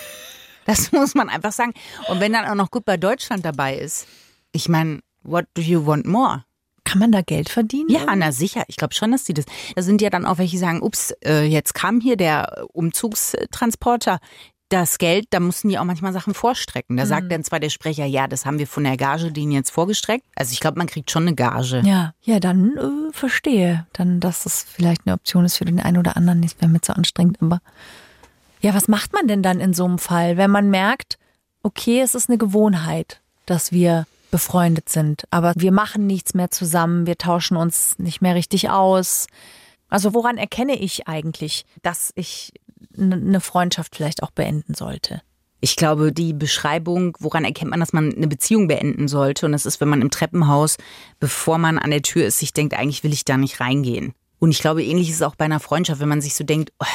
[0.65, 1.73] Das muss man einfach sagen.
[2.07, 4.07] Und wenn dann auch noch gut bei Deutschland dabei ist,
[4.53, 6.45] ich meine, what do you want more?
[6.85, 7.89] Kann man da Geld verdienen?
[7.89, 8.63] Ja, na sicher.
[8.67, 9.45] Ich glaube schon, dass die das.
[9.75, 14.19] Da sind ja dann auch welche, die sagen, ups, äh, jetzt kam hier der Umzugstransporter
[14.73, 16.97] das Geld, da mussten die auch manchmal Sachen vorstrecken.
[16.97, 17.07] Da mhm.
[17.07, 20.25] sagt dann zwar der Sprecher, ja, das haben wir von der Gage denen jetzt vorgestreckt.
[20.35, 21.83] Also ich glaube, man kriegt schon eine Gage.
[21.85, 23.85] Ja, ja, dann äh, verstehe.
[23.93, 26.41] Dann, dass das vielleicht eine Option ist für den einen oder anderen.
[26.41, 27.61] Das wäre mir zu anstrengend, aber
[28.61, 31.19] ja, was macht man denn dann in so einem Fall, wenn man merkt,
[31.61, 37.05] okay, es ist eine Gewohnheit, dass wir befreundet sind, aber wir machen nichts mehr zusammen,
[37.05, 39.27] wir tauschen uns nicht mehr richtig aus.
[39.89, 42.53] Also woran erkenne ich eigentlich, dass ich
[42.97, 45.21] eine Freundschaft vielleicht auch beenden sollte?
[45.61, 49.65] Ich glaube, die Beschreibung, woran erkennt man, dass man eine Beziehung beenden sollte, und das
[49.65, 50.77] ist, wenn man im Treppenhaus,
[51.19, 54.13] bevor man an der Tür ist, sich denkt, eigentlich will ich da nicht reingehen.
[54.39, 56.73] Und ich glaube, ähnlich ist es auch bei einer Freundschaft, wenn man sich so denkt,
[56.79, 56.85] oh,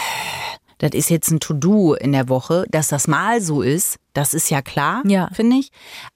[0.77, 4.51] das ist jetzt ein To-Do in der Woche, dass das mal so ist, das ist
[4.51, 5.29] ja klar, ja.
[5.33, 5.71] finde ich.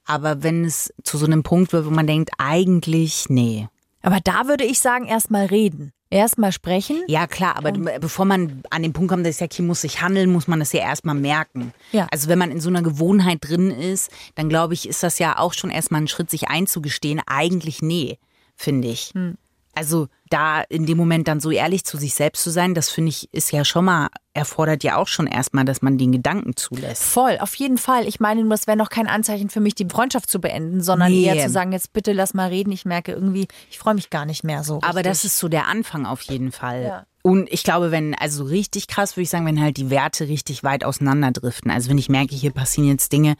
[0.05, 3.67] Aber wenn es zu so einem Punkt wird, wo man denkt, eigentlich, nee.
[4.01, 5.91] Aber da würde ich sagen, erst mal reden.
[6.13, 7.03] Erstmal sprechen.
[7.07, 9.99] Ja, klar, aber bevor man an den Punkt kommt, dass ich sage, hier muss sich
[9.99, 11.73] handeln, muss man das ja erstmal merken.
[11.91, 12.07] Ja.
[12.11, 15.39] Also wenn man in so einer Gewohnheit drin ist, dann glaube ich, ist das ja
[15.39, 17.19] auch schon erstmal ein Schritt, sich einzugestehen.
[17.25, 18.19] Eigentlich nee,
[18.55, 19.11] finde ich.
[19.15, 19.39] Hm.
[19.75, 23.09] Also da in dem Moment dann so ehrlich zu sich selbst zu sein, das finde
[23.09, 27.03] ich, ist ja schon mal, erfordert ja auch schon erstmal, dass man den Gedanken zulässt.
[27.03, 28.07] Voll, auf jeden Fall.
[28.07, 31.11] Ich meine, nur, es wäre noch kein Anzeichen für mich, die Freundschaft zu beenden, sondern
[31.11, 31.25] nee.
[31.25, 32.71] eher zu sagen, jetzt bitte lass mal reden.
[32.71, 34.75] Ich merke irgendwie, ich freue mich gar nicht mehr so.
[34.75, 34.89] Richtig.
[34.89, 36.83] Aber das ist so der Anfang auf jeden Fall.
[36.83, 37.05] Ja.
[37.23, 40.63] Und ich glaube, wenn, also richtig krass würde ich sagen, wenn halt die Werte richtig
[40.63, 41.71] weit auseinanderdriften.
[41.71, 43.35] Also wenn ich merke, hier passieren jetzt Dinge,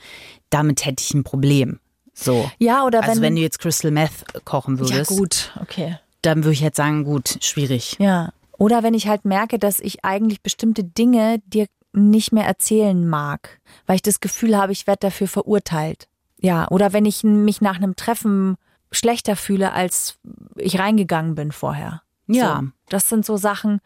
[0.50, 1.80] damit hätte ich ein Problem.
[2.14, 2.50] So.
[2.60, 3.10] Ja, oder also wenn.
[3.10, 5.12] Also wenn du jetzt Crystal Meth kochen würdest.
[5.12, 7.98] Ja, gut, okay dann würde ich jetzt sagen, gut, schwierig.
[8.00, 8.34] Ja.
[8.58, 13.60] Oder wenn ich halt merke, dass ich eigentlich bestimmte Dinge dir nicht mehr erzählen mag,
[13.86, 16.08] weil ich das Gefühl habe, ich werde dafür verurteilt.
[16.40, 18.58] Ja, oder wenn ich mich nach einem Treffen
[18.92, 20.18] schlechter fühle, als
[20.56, 22.02] ich reingegangen bin vorher.
[22.28, 22.62] Ja.
[22.62, 23.80] So, das sind so Sachen,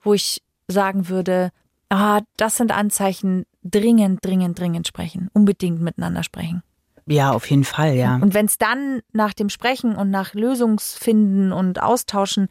[0.00, 1.50] wo ich sagen würde,
[1.88, 6.62] ah, das sind Anzeichen, dringend, dringend, dringend sprechen, unbedingt miteinander sprechen.
[7.06, 8.16] Ja, auf jeden Fall, ja.
[8.16, 12.48] Und wenn es dann nach dem Sprechen und nach Lösungsfinden und Austauschen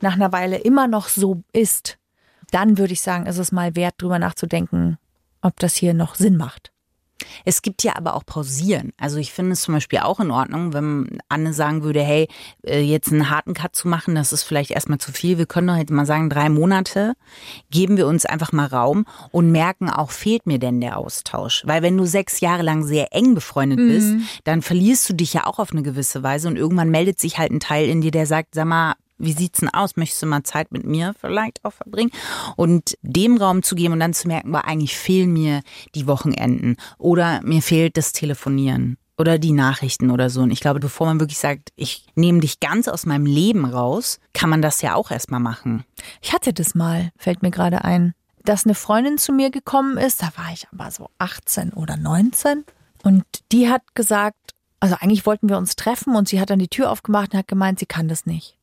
[0.00, 1.98] nach einer Weile immer noch so ist,
[2.50, 4.98] dann würde ich sagen, ist es mal wert, drüber nachzudenken,
[5.40, 6.73] ob das hier noch Sinn macht.
[7.44, 8.92] Es gibt ja aber auch Pausieren.
[8.98, 12.28] Also ich finde es zum Beispiel auch in Ordnung, wenn Anne sagen würde, hey,
[12.62, 15.38] äh, jetzt einen harten Cut zu machen, das ist vielleicht erstmal zu viel.
[15.38, 17.14] Wir können doch jetzt mal sagen, drei Monate
[17.70, 21.62] geben wir uns einfach mal Raum und merken auch, fehlt mir denn der Austausch?
[21.66, 23.88] Weil wenn du sechs Jahre lang sehr eng befreundet mhm.
[23.88, 27.38] bist, dann verlierst du dich ja auch auf eine gewisse Weise und irgendwann meldet sich
[27.38, 29.96] halt ein Teil in dir, der sagt, sag mal, wie sieht's denn aus?
[29.96, 32.10] Möchtest du mal Zeit mit mir vielleicht auch verbringen?
[32.56, 35.62] Und dem Raum zu geben und dann zu merken, war eigentlich fehlen mir
[35.94, 40.42] die Wochenenden oder mir fehlt das Telefonieren oder die Nachrichten oder so.
[40.42, 44.18] Und ich glaube, bevor man wirklich sagt, ich nehme dich ganz aus meinem Leben raus,
[44.32, 45.84] kann man das ja auch erstmal machen.
[46.20, 50.22] Ich hatte das mal, fällt mir gerade ein, dass eine Freundin zu mir gekommen ist,
[50.22, 52.64] da war ich aber so 18 oder 19
[53.02, 56.68] und die hat gesagt, also eigentlich wollten wir uns treffen und sie hat dann die
[56.68, 58.58] Tür aufgemacht und hat gemeint, sie kann das nicht.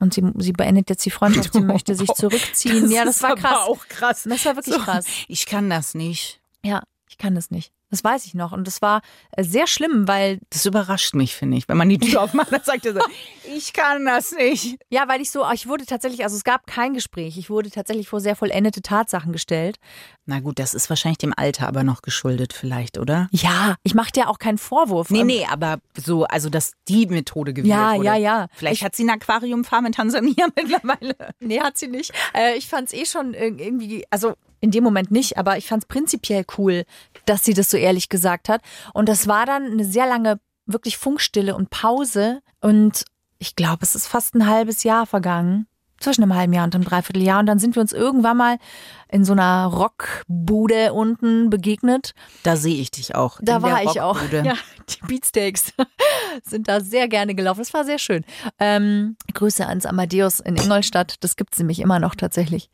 [0.00, 2.82] Und sie, sie beendet jetzt die Freundschaft, sie möchte sich zurückziehen.
[2.82, 3.58] Das ja, das war krass.
[3.58, 4.26] auch krass.
[4.28, 5.06] Das war wirklich so, krass.
[5.28, 6.40] Ich kann das nicht.
[6.64, 7.72] Ja, ich kann das nicht.
[7.90, 8.52] Das weiß ich noch.
[8.52, 10.38] Und das war äh, sehr schlimm, weil.
[10.50, 11.68] Das überrascht mich, finde ich.
[11.68, 13.00] Wenn man die Tür aufmacht, dann sagt er so,
[13.54, 14.78] ich kann das nicht.
[14.90, 17.36] Ja, weil ich so, ich wurde tatsächlich, also es gab kein Gespräch.
[17.36, 19.78] Ich wurde tatsächlich vor sehr vollendete Tatsachen gestellt.
[20.26, 23.28] Na gut, das ist wahrscheinlich dem Alter aber noch geschuldet, vielleicht, oder?
[23.32, 25.10] Ja, ich mache dir auch keinen Vorwurf.
[25.10, 28.04] Nee, nee, aber so, also dass die Methode gewählt ja, wurde.
[28.04, 28.46] Ja, ja, ja.
[28.52, 31.16] Vielleicht ich, hat sie ein Aquariumfarm in Tansania mittlerweile.
[31.40, 32.12] Nee, hat sie nicht.
[32.32, 35.84] Äh, ich fand es eh schon irgendwie, also in dem Moment nicht, aber ich fand
[35.84, 36.84] es prinzipiell cool,
[37.26, 38.62] dass sie das so ehrlich gesagt hat.
[38.94, 42.40] Und das war dann eine sehr lange, wirklich Funkstille und Pause.
[42.60, 43.04] Und
[43.38, 45.66] ich glaube, es ist fast ein halbes Jahr vergangen.
[46.00, 47.40] Zwischen einem halben Jahr und einem Dreivierteljahr.
[47.40, 48.58] Und dann sind wir uns irgendwann mal
[49.08, 52.14] in so einer Rockbude unten begegnet.
[52.42, 53.38] Da sehe ich dich auch.
[53.42, 54.18] Da war ich auch.
[54.30, 54.54] Ja,
[54.88, 55.72] die Beatsteaks
[56.44, 57.60] sind da sehr gerne gelaufen.
[57.60, 58.24] Das war sehr schön.
[58.58, 61.16] Ähm, Grüße ans Amadeus in Ingolstadt.
[61.20, 62.70] Das gibt es nämlich immer noch tatsächlich.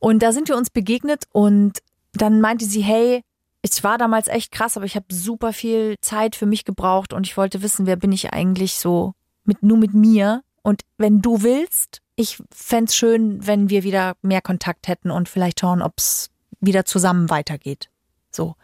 [0.00, 1.78] Und da sind wir uns begegnet und
[2.12, 3.22] dann meinte sie, hey,
[3.62, 7.26] ich war damals echt krass, aber ich habe super viel Zeit für mich gebraucht und
[7.26, 9.14] ich wollte wissen, wer bin ich eigentlich so
[9.44, 10.42] mit nur mit mir.
[10.68, 15.26] Und wenn du willst, ich fände es schön, wenn wir wieder mehr Kontakt hätten und
[15.26, 16.28] vielleicht schauen, ob es
[16.60, 17.88] wieder zusammen weitergeht.
[18.30, 18.54] So.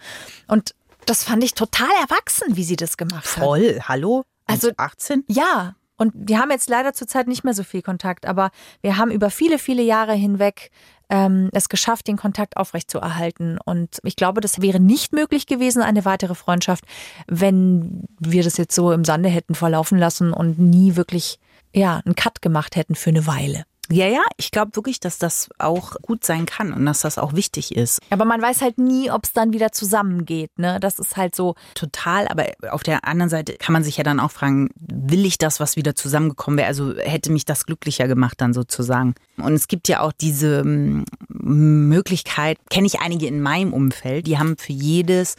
[0.46, 0.74] Und
[1.06, 3.42] das fand ich total erwachsen, wie sie das gemacht hat.
[3.42, 4.24] Voll, hallo?
[4.44, 5.24] Also 18?
[5.28, 5.76] Ja.
[5.96, 8.50] Und wir haben jetzt leider zurzeit nicht mehr so viel Kontakt, aber
[8.82, 10.70] wir haben über viele, viele Jahre hinweg
[11.08, 13.56] ähm, es geschafft, den Kontakt aufrechtzuerhalten.
[13.64, 16.84] Und ich glaube, das wäre nicht möglich gewesen, eine weitere Freundschaft,
[17.28, 21.38] wenn wir das jetzt so im Sande hätten verlaufen lassen und nie wirklich
[21.74, 23.64] ja, einen Cut gemacht hätten für eine Weile.
[23.90, 27.34] Ja, ja, ich glaube wirklich, dass das auch gut sein kann und dass das auch
[27.34, 28.00] wichtig ist.
[28.08, 30.80] Aber man weiß halt nie, ob es dann wieder zusammengeht, ne?
[30.80, 31.54] Das ist halt so.
[31.74, 35.36] Total, aber auf der anderen Seite kann man sich ja dann auch fragen, will ich
[35.36, 36.68] das, was wieder zusammengekommen wäre?
[36.68, 39.16] Also hätte mich das glücklicher gemacht dann sozusagen.
[39.36, 44.38] Und es gibt ja auch diese hm, Möglichkeit, kenne ich einige in meinem Umfeld, die
[44.38, 45.36] haben für jedes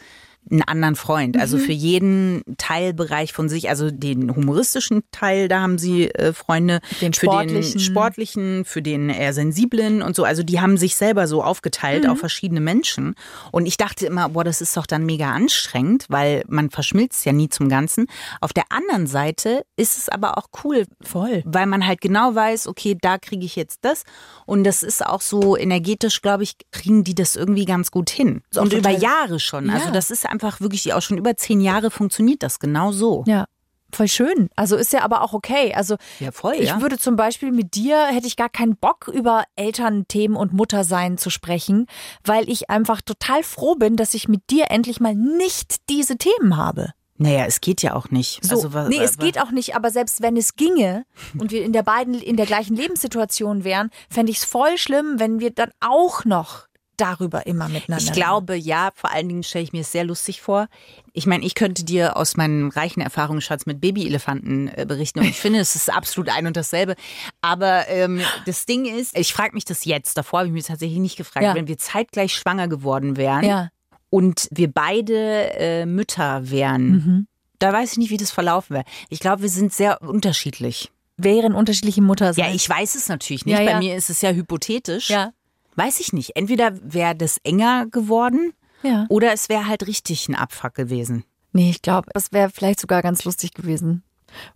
[0.49, 1.37] einen anderen Freund.
[1.37, 1.61] Also mhm.
[1.61, 6.81] für jeden Teilbereich von sich, also den humoristischen Teil, da haben sie äh, Freunde.
[7.01, 10.23] Den für den sportlichen, für den eher sensiblen und so.
[10.23, 12.11] Also die haben sich selber so aufgeteilt mhm.
[12.11, 13.15] auf verschiedene Menschen.
[13.51, 17.31] Und ich dachte immer, boah, das ist doch dann mega anstrengend, weil man verschmilzt ja
[17.31, 18.07] nie zum Ganzen.
[18.41, 20.85] Auf der anderen Seite ist es aber auch cool.
[21.01, 21.41] Voll.
[21.45, 24.03] Weil man halt genau weiß, okay, da kriege ich jetzt das.
[24.45, 28.41] Und das ist auch so energetisch, glaube ich, kriegen die das irgendwie ganz gut hin.
[28.55, 29.69] Und über Jahre schon.
[29.69, 29.85] Also ja.
[29.85, 33.23] Also das ist einfach wirklich auch schon über zehn Jahre funktioniert das genau so.
[33.25, 33.45] Ja.
[33.93, 34.49] Voll schön.
[34.57, 35.73] Also ist ja aber auch okay.
[35.73, 36.81] Also ja, voll, ich ja.
[36.81, 41.29] würde zum Beispiel mit dir hätte ich gar keinen Bock über Elternthemen und Muttersein zu
[41.29, 41.85] sprechen,
[42.25, 46.57] weil ich einfach total froh bin, dass ich mit dir endlich mal nicht diese Themen
[46.57, 46.89] habe.
[47.17, 48.43] Naja, es geht ja auch nicht.
[48.43, 51.05] So, also, wa- nee, es geht auch nicht, aber selbst wenn es ginge
[51.39, 55.19] und wir in der beiden in der gleichen Lebenssituation wären, fände ich es voll schlimm,
[55.19, 56.65] wenn wir dann auch noch
[56.97, 58.03] darüber immer miteinander.
[58.03, 60.67] Ich glaube, ja, vor allen Dingen stelle ich mir es sehr lustig vor.
[61.13, 65.37] Ich meine, ich könnte dir aus meinem reichen Erfahrungsschatz mit Babyelefanten äh, berichten und ich
[65.39, 66.95] finde, es ist absolut ein und dasselbe.
[67.41, 70.99] Aber ähm, das Ding ist, ich frage mich das jetzt, davor habe ich mich tatsächlich
[70.99, 71.55] nicht gefragt, Ja.
[71.55, 73.69] wenn wir zeitgleich schwanger geworden wären Ja.
[74.09, 77.27] und wir beide äh, Mütter wären, Mhm.
[77.59, 78.85] da weiß ich nicht, wie das verlaufen wäre.
[79.09, 80.91] Ich glaube, wir sind sehr unterschiedlich.
[81.17, 83.57] Wären unterschiedliche Mutter Ja, ich weiß es natürlich nicht.
[83.57, 85.09] Ja, Bei mir ist es ja hypothetisch.
[85.09, 85.31] Ja.
[85.75, 86.35] Weiß ich nicht.
[86.35, 89.05] Entweder wäre das enger geworden Ja.
[89.09, 91.23] oder es wäre halt richtig ein Abfuck gewesen.
[91.53, 94.03] Nee, ich glaube, das wäre vielleicht sogar ganz lustig gewesen.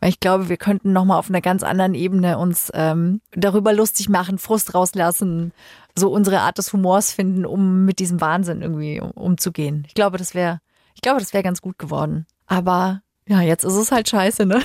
[0.02, 4.10] Weil ich glaube, wir könnten nochmal auf einer ganz anderen Ebene uns ähm, darüber lustig
[4.10, 5.54] machen, Frust rauslassen,
[5.96, 9.86] so unsere Art des Humors finden, um mit diesem Wahnsinn irgendwie um- umzugehen.
[9.88, 10.60] Ich glaube, das wäre,
[10.96, 12.26] ich glaube, das wäre ganz gut geworden.
[12.48, 14.62] Aber ja, jetzt ist es halt scheiße, ne?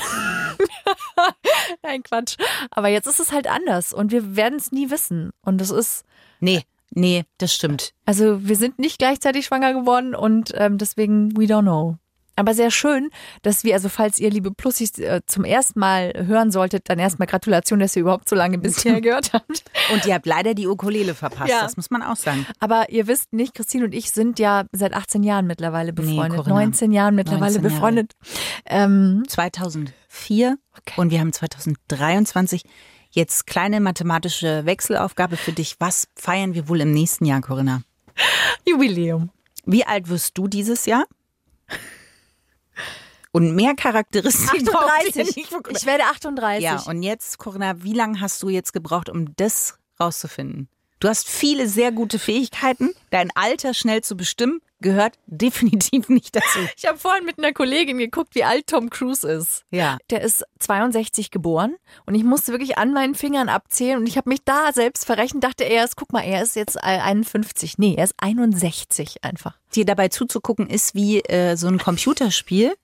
[1.82, 2.36] Nein, Quatsch.
[2.70, 5.30] Aber jetzt ist es halt anders und wir werden es nie wissen.
[5.42, 6.04] Und es ist,
[6.40, 7.92] Nee, nee, das stimmt.
[8.06, 11.96] also wir sind nicht gleichzeitig schwanger geworden und ähm, deswegen we don't know.
[12.36, 13.10] Aber sehr schön,
[13.42, 17.26] dass wir, also falls ihr, liebe Plussis, äh, zum ersten Mal hören solltet, dann erstmal
[17.28, 19.64] Gratulation, dass ihr überhaupt so lange bisher gehört habt.
[19.92, 21.62] Und ihr habt leider die Ukulele verpasst, Ja.
[21.62, 22.46] das muss man auch sagen.
[22.58, 26.38] Aber ihr wisst nicht, Christine und ich sind ja seit 18 Jahren mittlerweile befreundet.
[26.40, 26.54] Corinna.
[26.56, 27.74] 19 Jahren mittlerweile 19 Jahre.
[27.74, 28.12] befreundet.
[28.66, 30.58] Ähm, 2004
[30.96, 32.64] und wir haben 2023.
[33.10, 35.76] Jetzt kleine mathematische Wechselaufgabe für dich.
[35.78, 37.82] Was feiern wir wohl im nächsten Jahr, Corinna?
[38.66, 39.30] Jubiläum.
[39.66, 41.04] Wie alt wirst du dieses Jahr?
[43.34, 45.36] Und mehr Charakteristik braucht ihr 38.
[45.36, 45.52] nicht.
[45.70, 46.62] Ich werde 38.
[46.62, 50.68] Ja, und jetzt, Corinna, wie lange hast du jetzt gebraucht, um das rauszufinden?
[51.00, 52.92] Du hast viele sehr gute Fähigkeiten.
[53.10, 56.60] Dein Alter schnell zu bestimmen gehört definitiv nicht dazu.
[56.76, 59.64] ich habe vorhin mit einer Kollegin geguckt, wie alt Tom Cruise ist.
[59.70, 59.98] Ja.
[60.10, 61.74] Der ist 62 geboren
[62.06, 65.42] und ich musste wirklich an meinen Fingern abzählen und ich habe mich da selbst verrechnet,
[65.42, 67.78] dachte er ist, guck mal, er ist jetzt äh, 51.
[67.78, 69.58] Nee, er ist 61 einfach.
[69.74, 72.74] Dir dabei zuzugucken ist wie äh, so ein Computerspiel.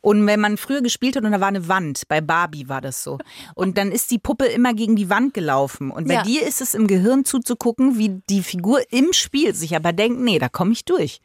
[0.00, 3.02] Und wenn man früher gespielt hat und da war eine Wand, bei Barbie war das
[3.02, 3.18] so.
[3.54, 5.90] Und dann ist die Puppe immer gegen die Wand gelaufen.
[5.90, 6.22] Und bei Ja.
[6.22, 10.38] dir ist es im Gehirn zuzugucken, wie die Figur im Spiel sich aber denkt, nee,
[10.38, 11.20] da komme ich durch.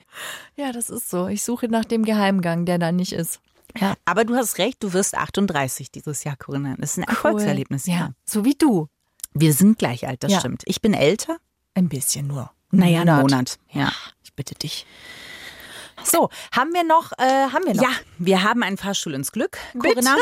[0.56, 1.28] Ja, das ist so.
[1.28, 3.40] Ich suche nach dem Geheimgang, der da nicht ist.
[3.80, 6.76] Ja, Aber du hast recht, du wirst 38 dieses Jahr, Corinna.
[6.80, 7.86] Das ist ein Erfolgserlebnis.
[7.86, 8.10] Ja, Ja.
[8.26, 8.88] so wie du.
[9.34, 10.40] Wir sind gleich alt, das Ja.
[10.40, 10.64] stimmt.
[10.66, 11.38] Ich bin älter.
[11.76, 12.50] Ein bisschen nur.
[12.72, 13.60] Naja, einen Monat.
[13.72, 13.92] Ja.
[14.24, 14.86] Ich bitte dich.
[16.10, 17.84] So, haben wir noch, äh, haben wir noch?
[17.84, 20.16] Ja, wir haben einen Fahrstuhl ins Glück, Corinna.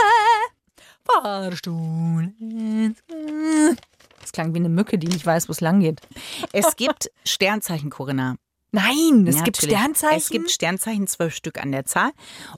[1.05, 2.33] Fahrstuhl.
[4.19, 6.01] Das klang wie eine Mücke, die nicht weiß, wo es lang geht.
[6.51, 8.35] Es gibt Sternzeichen, Corinna.
[8.71, 9.77] Nein, es Ja, gibt natürlich.
[9.77, 10.17] Sternzeichen.
[10.17, 12.11] Es gibt Sternzeichen, zwölf Stück an der Zahl.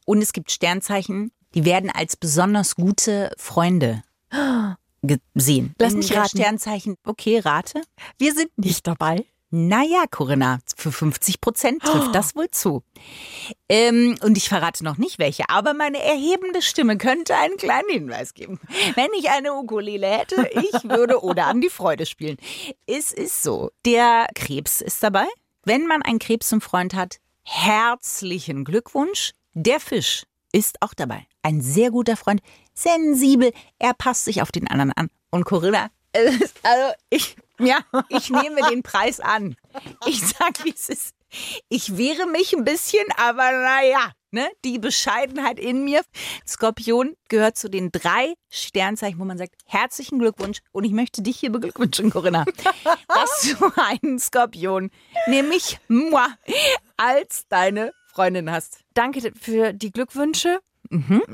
[0.05, 4.03] Und es gibt Sternzeichen, die werden als besonders gute Freunde
[5.01, 5.75] gesehen.
[5.77, 6.37] Lass mich raten.
[6.37, 7.81] Sternzeichen, okay, rate.
[8.17, 9.25] wir sind nicht dabei.
[9.49, 12.83] Naja, Corinna, für 50 Prozent trifft das wohl zu.
[13.69, 18.33] Ähm, und ich verrate noch nicht welche, aber meine erhebende Stimme könnte einen kleinen Hinweis
[18.33, 18.59] geben.
[18.95, 22.35] Wenn ich eine Ukulele hätte, ich würde oder an die Freude spielen.
[22.87, 25.25] Es ist so, der Krebs ist dabei.
[25.63, 29.31] Wenn man einen Krebs zum Freund hat, herzlichen Glückwunsch.
[29.53, 31.25] Der Fisch ist auch dabei.
[31.41, 32.41] Ein sehr guter Freund,
[32.73, 35.09] sensibel, er passt sich auf den anderen an.
[35.29, 39.55] Und Corinna, also ich, ja, ich nehme den Preis an.
[40.05, 41.15] Ich sag, wie es ist.
[41.69, 46.01] Ich wehre mich ein bisschen, aber naja, ne, die Bescheidenheit in mir.
[46.47, 50.59] Skorpion gehört zu den drei Sternzeichen, wo man sagt, herzlichen Glückwunsch.
[50.71, 52.45] Und ich möchte dich hier beglückwünschen, Corinna,
[53.07, 54.89] dass du einen Skorpion,
[55.27, 56.27] nämlich moi,
[56.95, 58.79] als deine Freundin hast.
[58.93, 60.59] Danke für die Glückwünsche.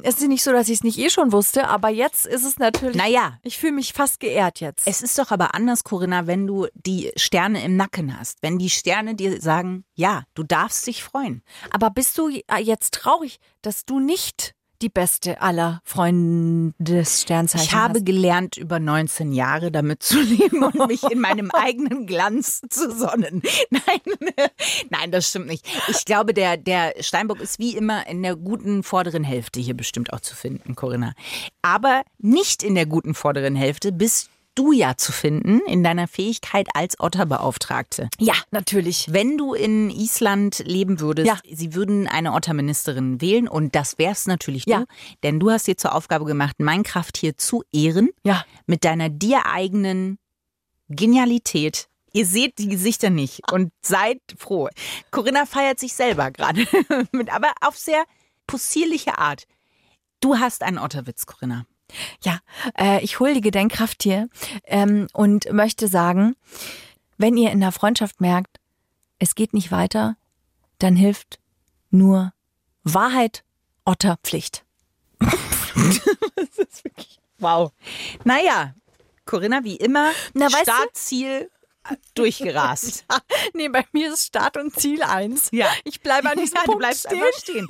[0.04, 2.58] Es ist nicht so, dass ich es nicht eh schon wusste, aber jetzt ist es
[2.58, 2.96] natürlich.
[2.96, 4.88] Naja, Ich fühle mich fast geehrt jetzt.
[4.88, 8.40] Es ist doch aber anders, Corinna, wenn du die Sterne im Nacken hast.
[8.42, 11.44] Wenn die Sterne dir sagen, ja, du darfst dich freuen.
[11.72, 17.76] aber bist du jetzt traurig, dass du nicht die beste aller Freunde des Sternzeichens Ich
[17.76, 18.06] habe hast?
[18.06, 23.42] gelernt, über 19 Jahre damit zu leben und mich in meinem eigenen Glanz zu sonnen.
[23.70, 24.18] Nein,
[24.90, 25.66] nein, das stimmt nicht.
[25.88, 30.12] Ich glaube, der, der Steinbock ist wie immer in der guten vorderen Hälfte hier bestimmt
[30.14, 31.14] auch zu finden, Corinna.
[31.62, 36.68] Aber nicht in der guten vorderen Hälfte bist du ja zu finden in deiner Fähigkeit
[36.74, 38.10] als Otterbeauftragte.
[38.20, 39.12] Ja, natürlich.
[39.12, 41.40] Wenn du in Island leben würdest, Ja.
[41.52, 44.80] sie würden eine Otterministerin wählen und das wär's natürlich Ja.
[44.80, 44.86] du,
[45.24, 48.46] denn du hast dir zur Aufgabe gemacht, mein Krafttier zu ehren Ja.
[48.68, 50.18] mit deiner dir eigenen
[50.90, 51.88] Genialität.
[52.14, 54.70] Ihr seht die Gesichter nicht und seid froh.
[55.10, 56.68] Corinna feiert sich selber gerade,
[57.32, 58.04] aber auf sehr
[58.46, 59.46] possierliche Art.
[60.20, 61.66] Du hast einen Otterwitz, Corinna.
[62.22, 62.40] Ja,
[62.78, 64.30] äh, ich hole die Gedenkkraft hier
[64.66, 66.36] ähm, und möchte sagen,
[67.18, 68.60] wenn ihr in der Freundschaft merkt,
[69.20, 70.18] es geht nicht weiter,
[70.80, 71.40] dann hilft
[71.90, 72.34] nur
[72.84, 73.44] Wahrheit,
[73.86, 74.66] Otterpflicht.
[75.20, 77.72] das ist wirklich wow.
[78.24, 78.74] Naja,
[79.26, 81.50] Corinna, wie immer, Na, Startziel
[82.16, 83.06] durchgerast.
[83.54, 85.50] nee, bei mir ist Start und Ziel eins.
[85.52, 85.68] Ja.
[85.84, 87.24] Ich bleibe an diesem ja, Punkt du bleibst stehen.
[87.38, 87.68] stehen.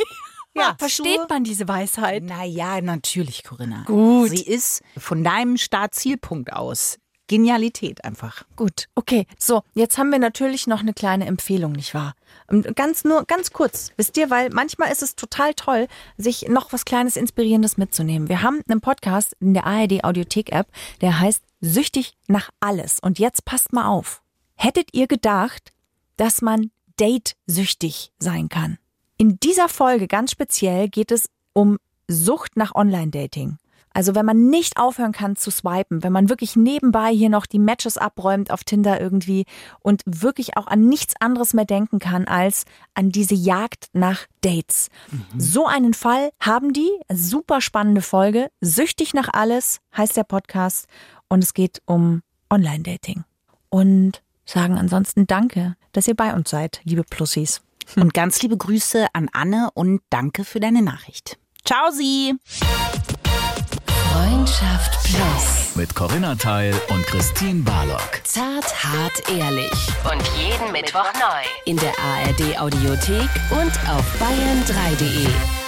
[0.55, 2.23] Ja, versteht man diese Weisheit?
[2.23, 3.83] Naja, natürlich, Corinna.
[3.85, 4.29] Gut.
[4.29, 8.43] Sie ist von deinem Startzielpunkt aus Genialität einfach.
[8.55, 9.25] Gut, okay.
[9.39, 12.13] So, jetzt haben wir natürlich noch eine kleine Empfehlung, nicht wahr?
[12.51, 15.87] Ähm, ganz nur, ganz kurz, wisst ihr, weil manchmal ist es total toll,
[16.17, 18.27] sich noch was Kleines Inspirierendes mitzunehmen.
[18.27, 20.67] Wir haben einen Podcast in der ARD Audiothek App,
[21.01, 22.99] der heißt Süchtig nach alles.
[22.99, 24.21] Und jetzt passt mal auf.
[24.55, 25.71] Hättet ihr gedacht,
[26.17, 28.77] dass man date-süchtig sein kann?
[29.17, 33.57] In dieser Folge ganz speziell geht es um Sucht nach Online-Dating.
[33.93, 37.59] Also wenn man nicht aufhören kann zu swipen, wenn man wirklich nebenbei hier noch die
[37.59, 39.45] Matches abräumt auf Tinder irgendwie
[39.81, 44.89] und wirklich auch an nichts anderes mehr denken kann als an diese Jagd nach Dates.
[45.11, 45.39] Mhm.
[45.39, 46.89] So einen Fall haben die.
[47.11, 48.49] Super spannende Folge.
[48.61, 50.87] Süchtig nach alles heißt der Podcast
[51.27, 53.23] und es geht um Online-Dating.
[53.69, 57.61] Und sagen ansonsten Danke, dass ihr bei uns seid, liebe Plussis.
[57.95, 61.37] Und ganz liebe Grüße an Anne und danke für deine Nachricht.
[61.65, 62.33] Ciao Sie!
[64.11, 65.75] Freundschaft Plus.
[65.75, 68.21] Mit Corinna Teil und Christine Barlock.
[68.23, 69.71] Zart, hart, ehrlich.
[70.03, 71.43] Und jeden Mittwoch neu.
[71.65, 75.62] In der ARD Audiothek und auf bayern3.de.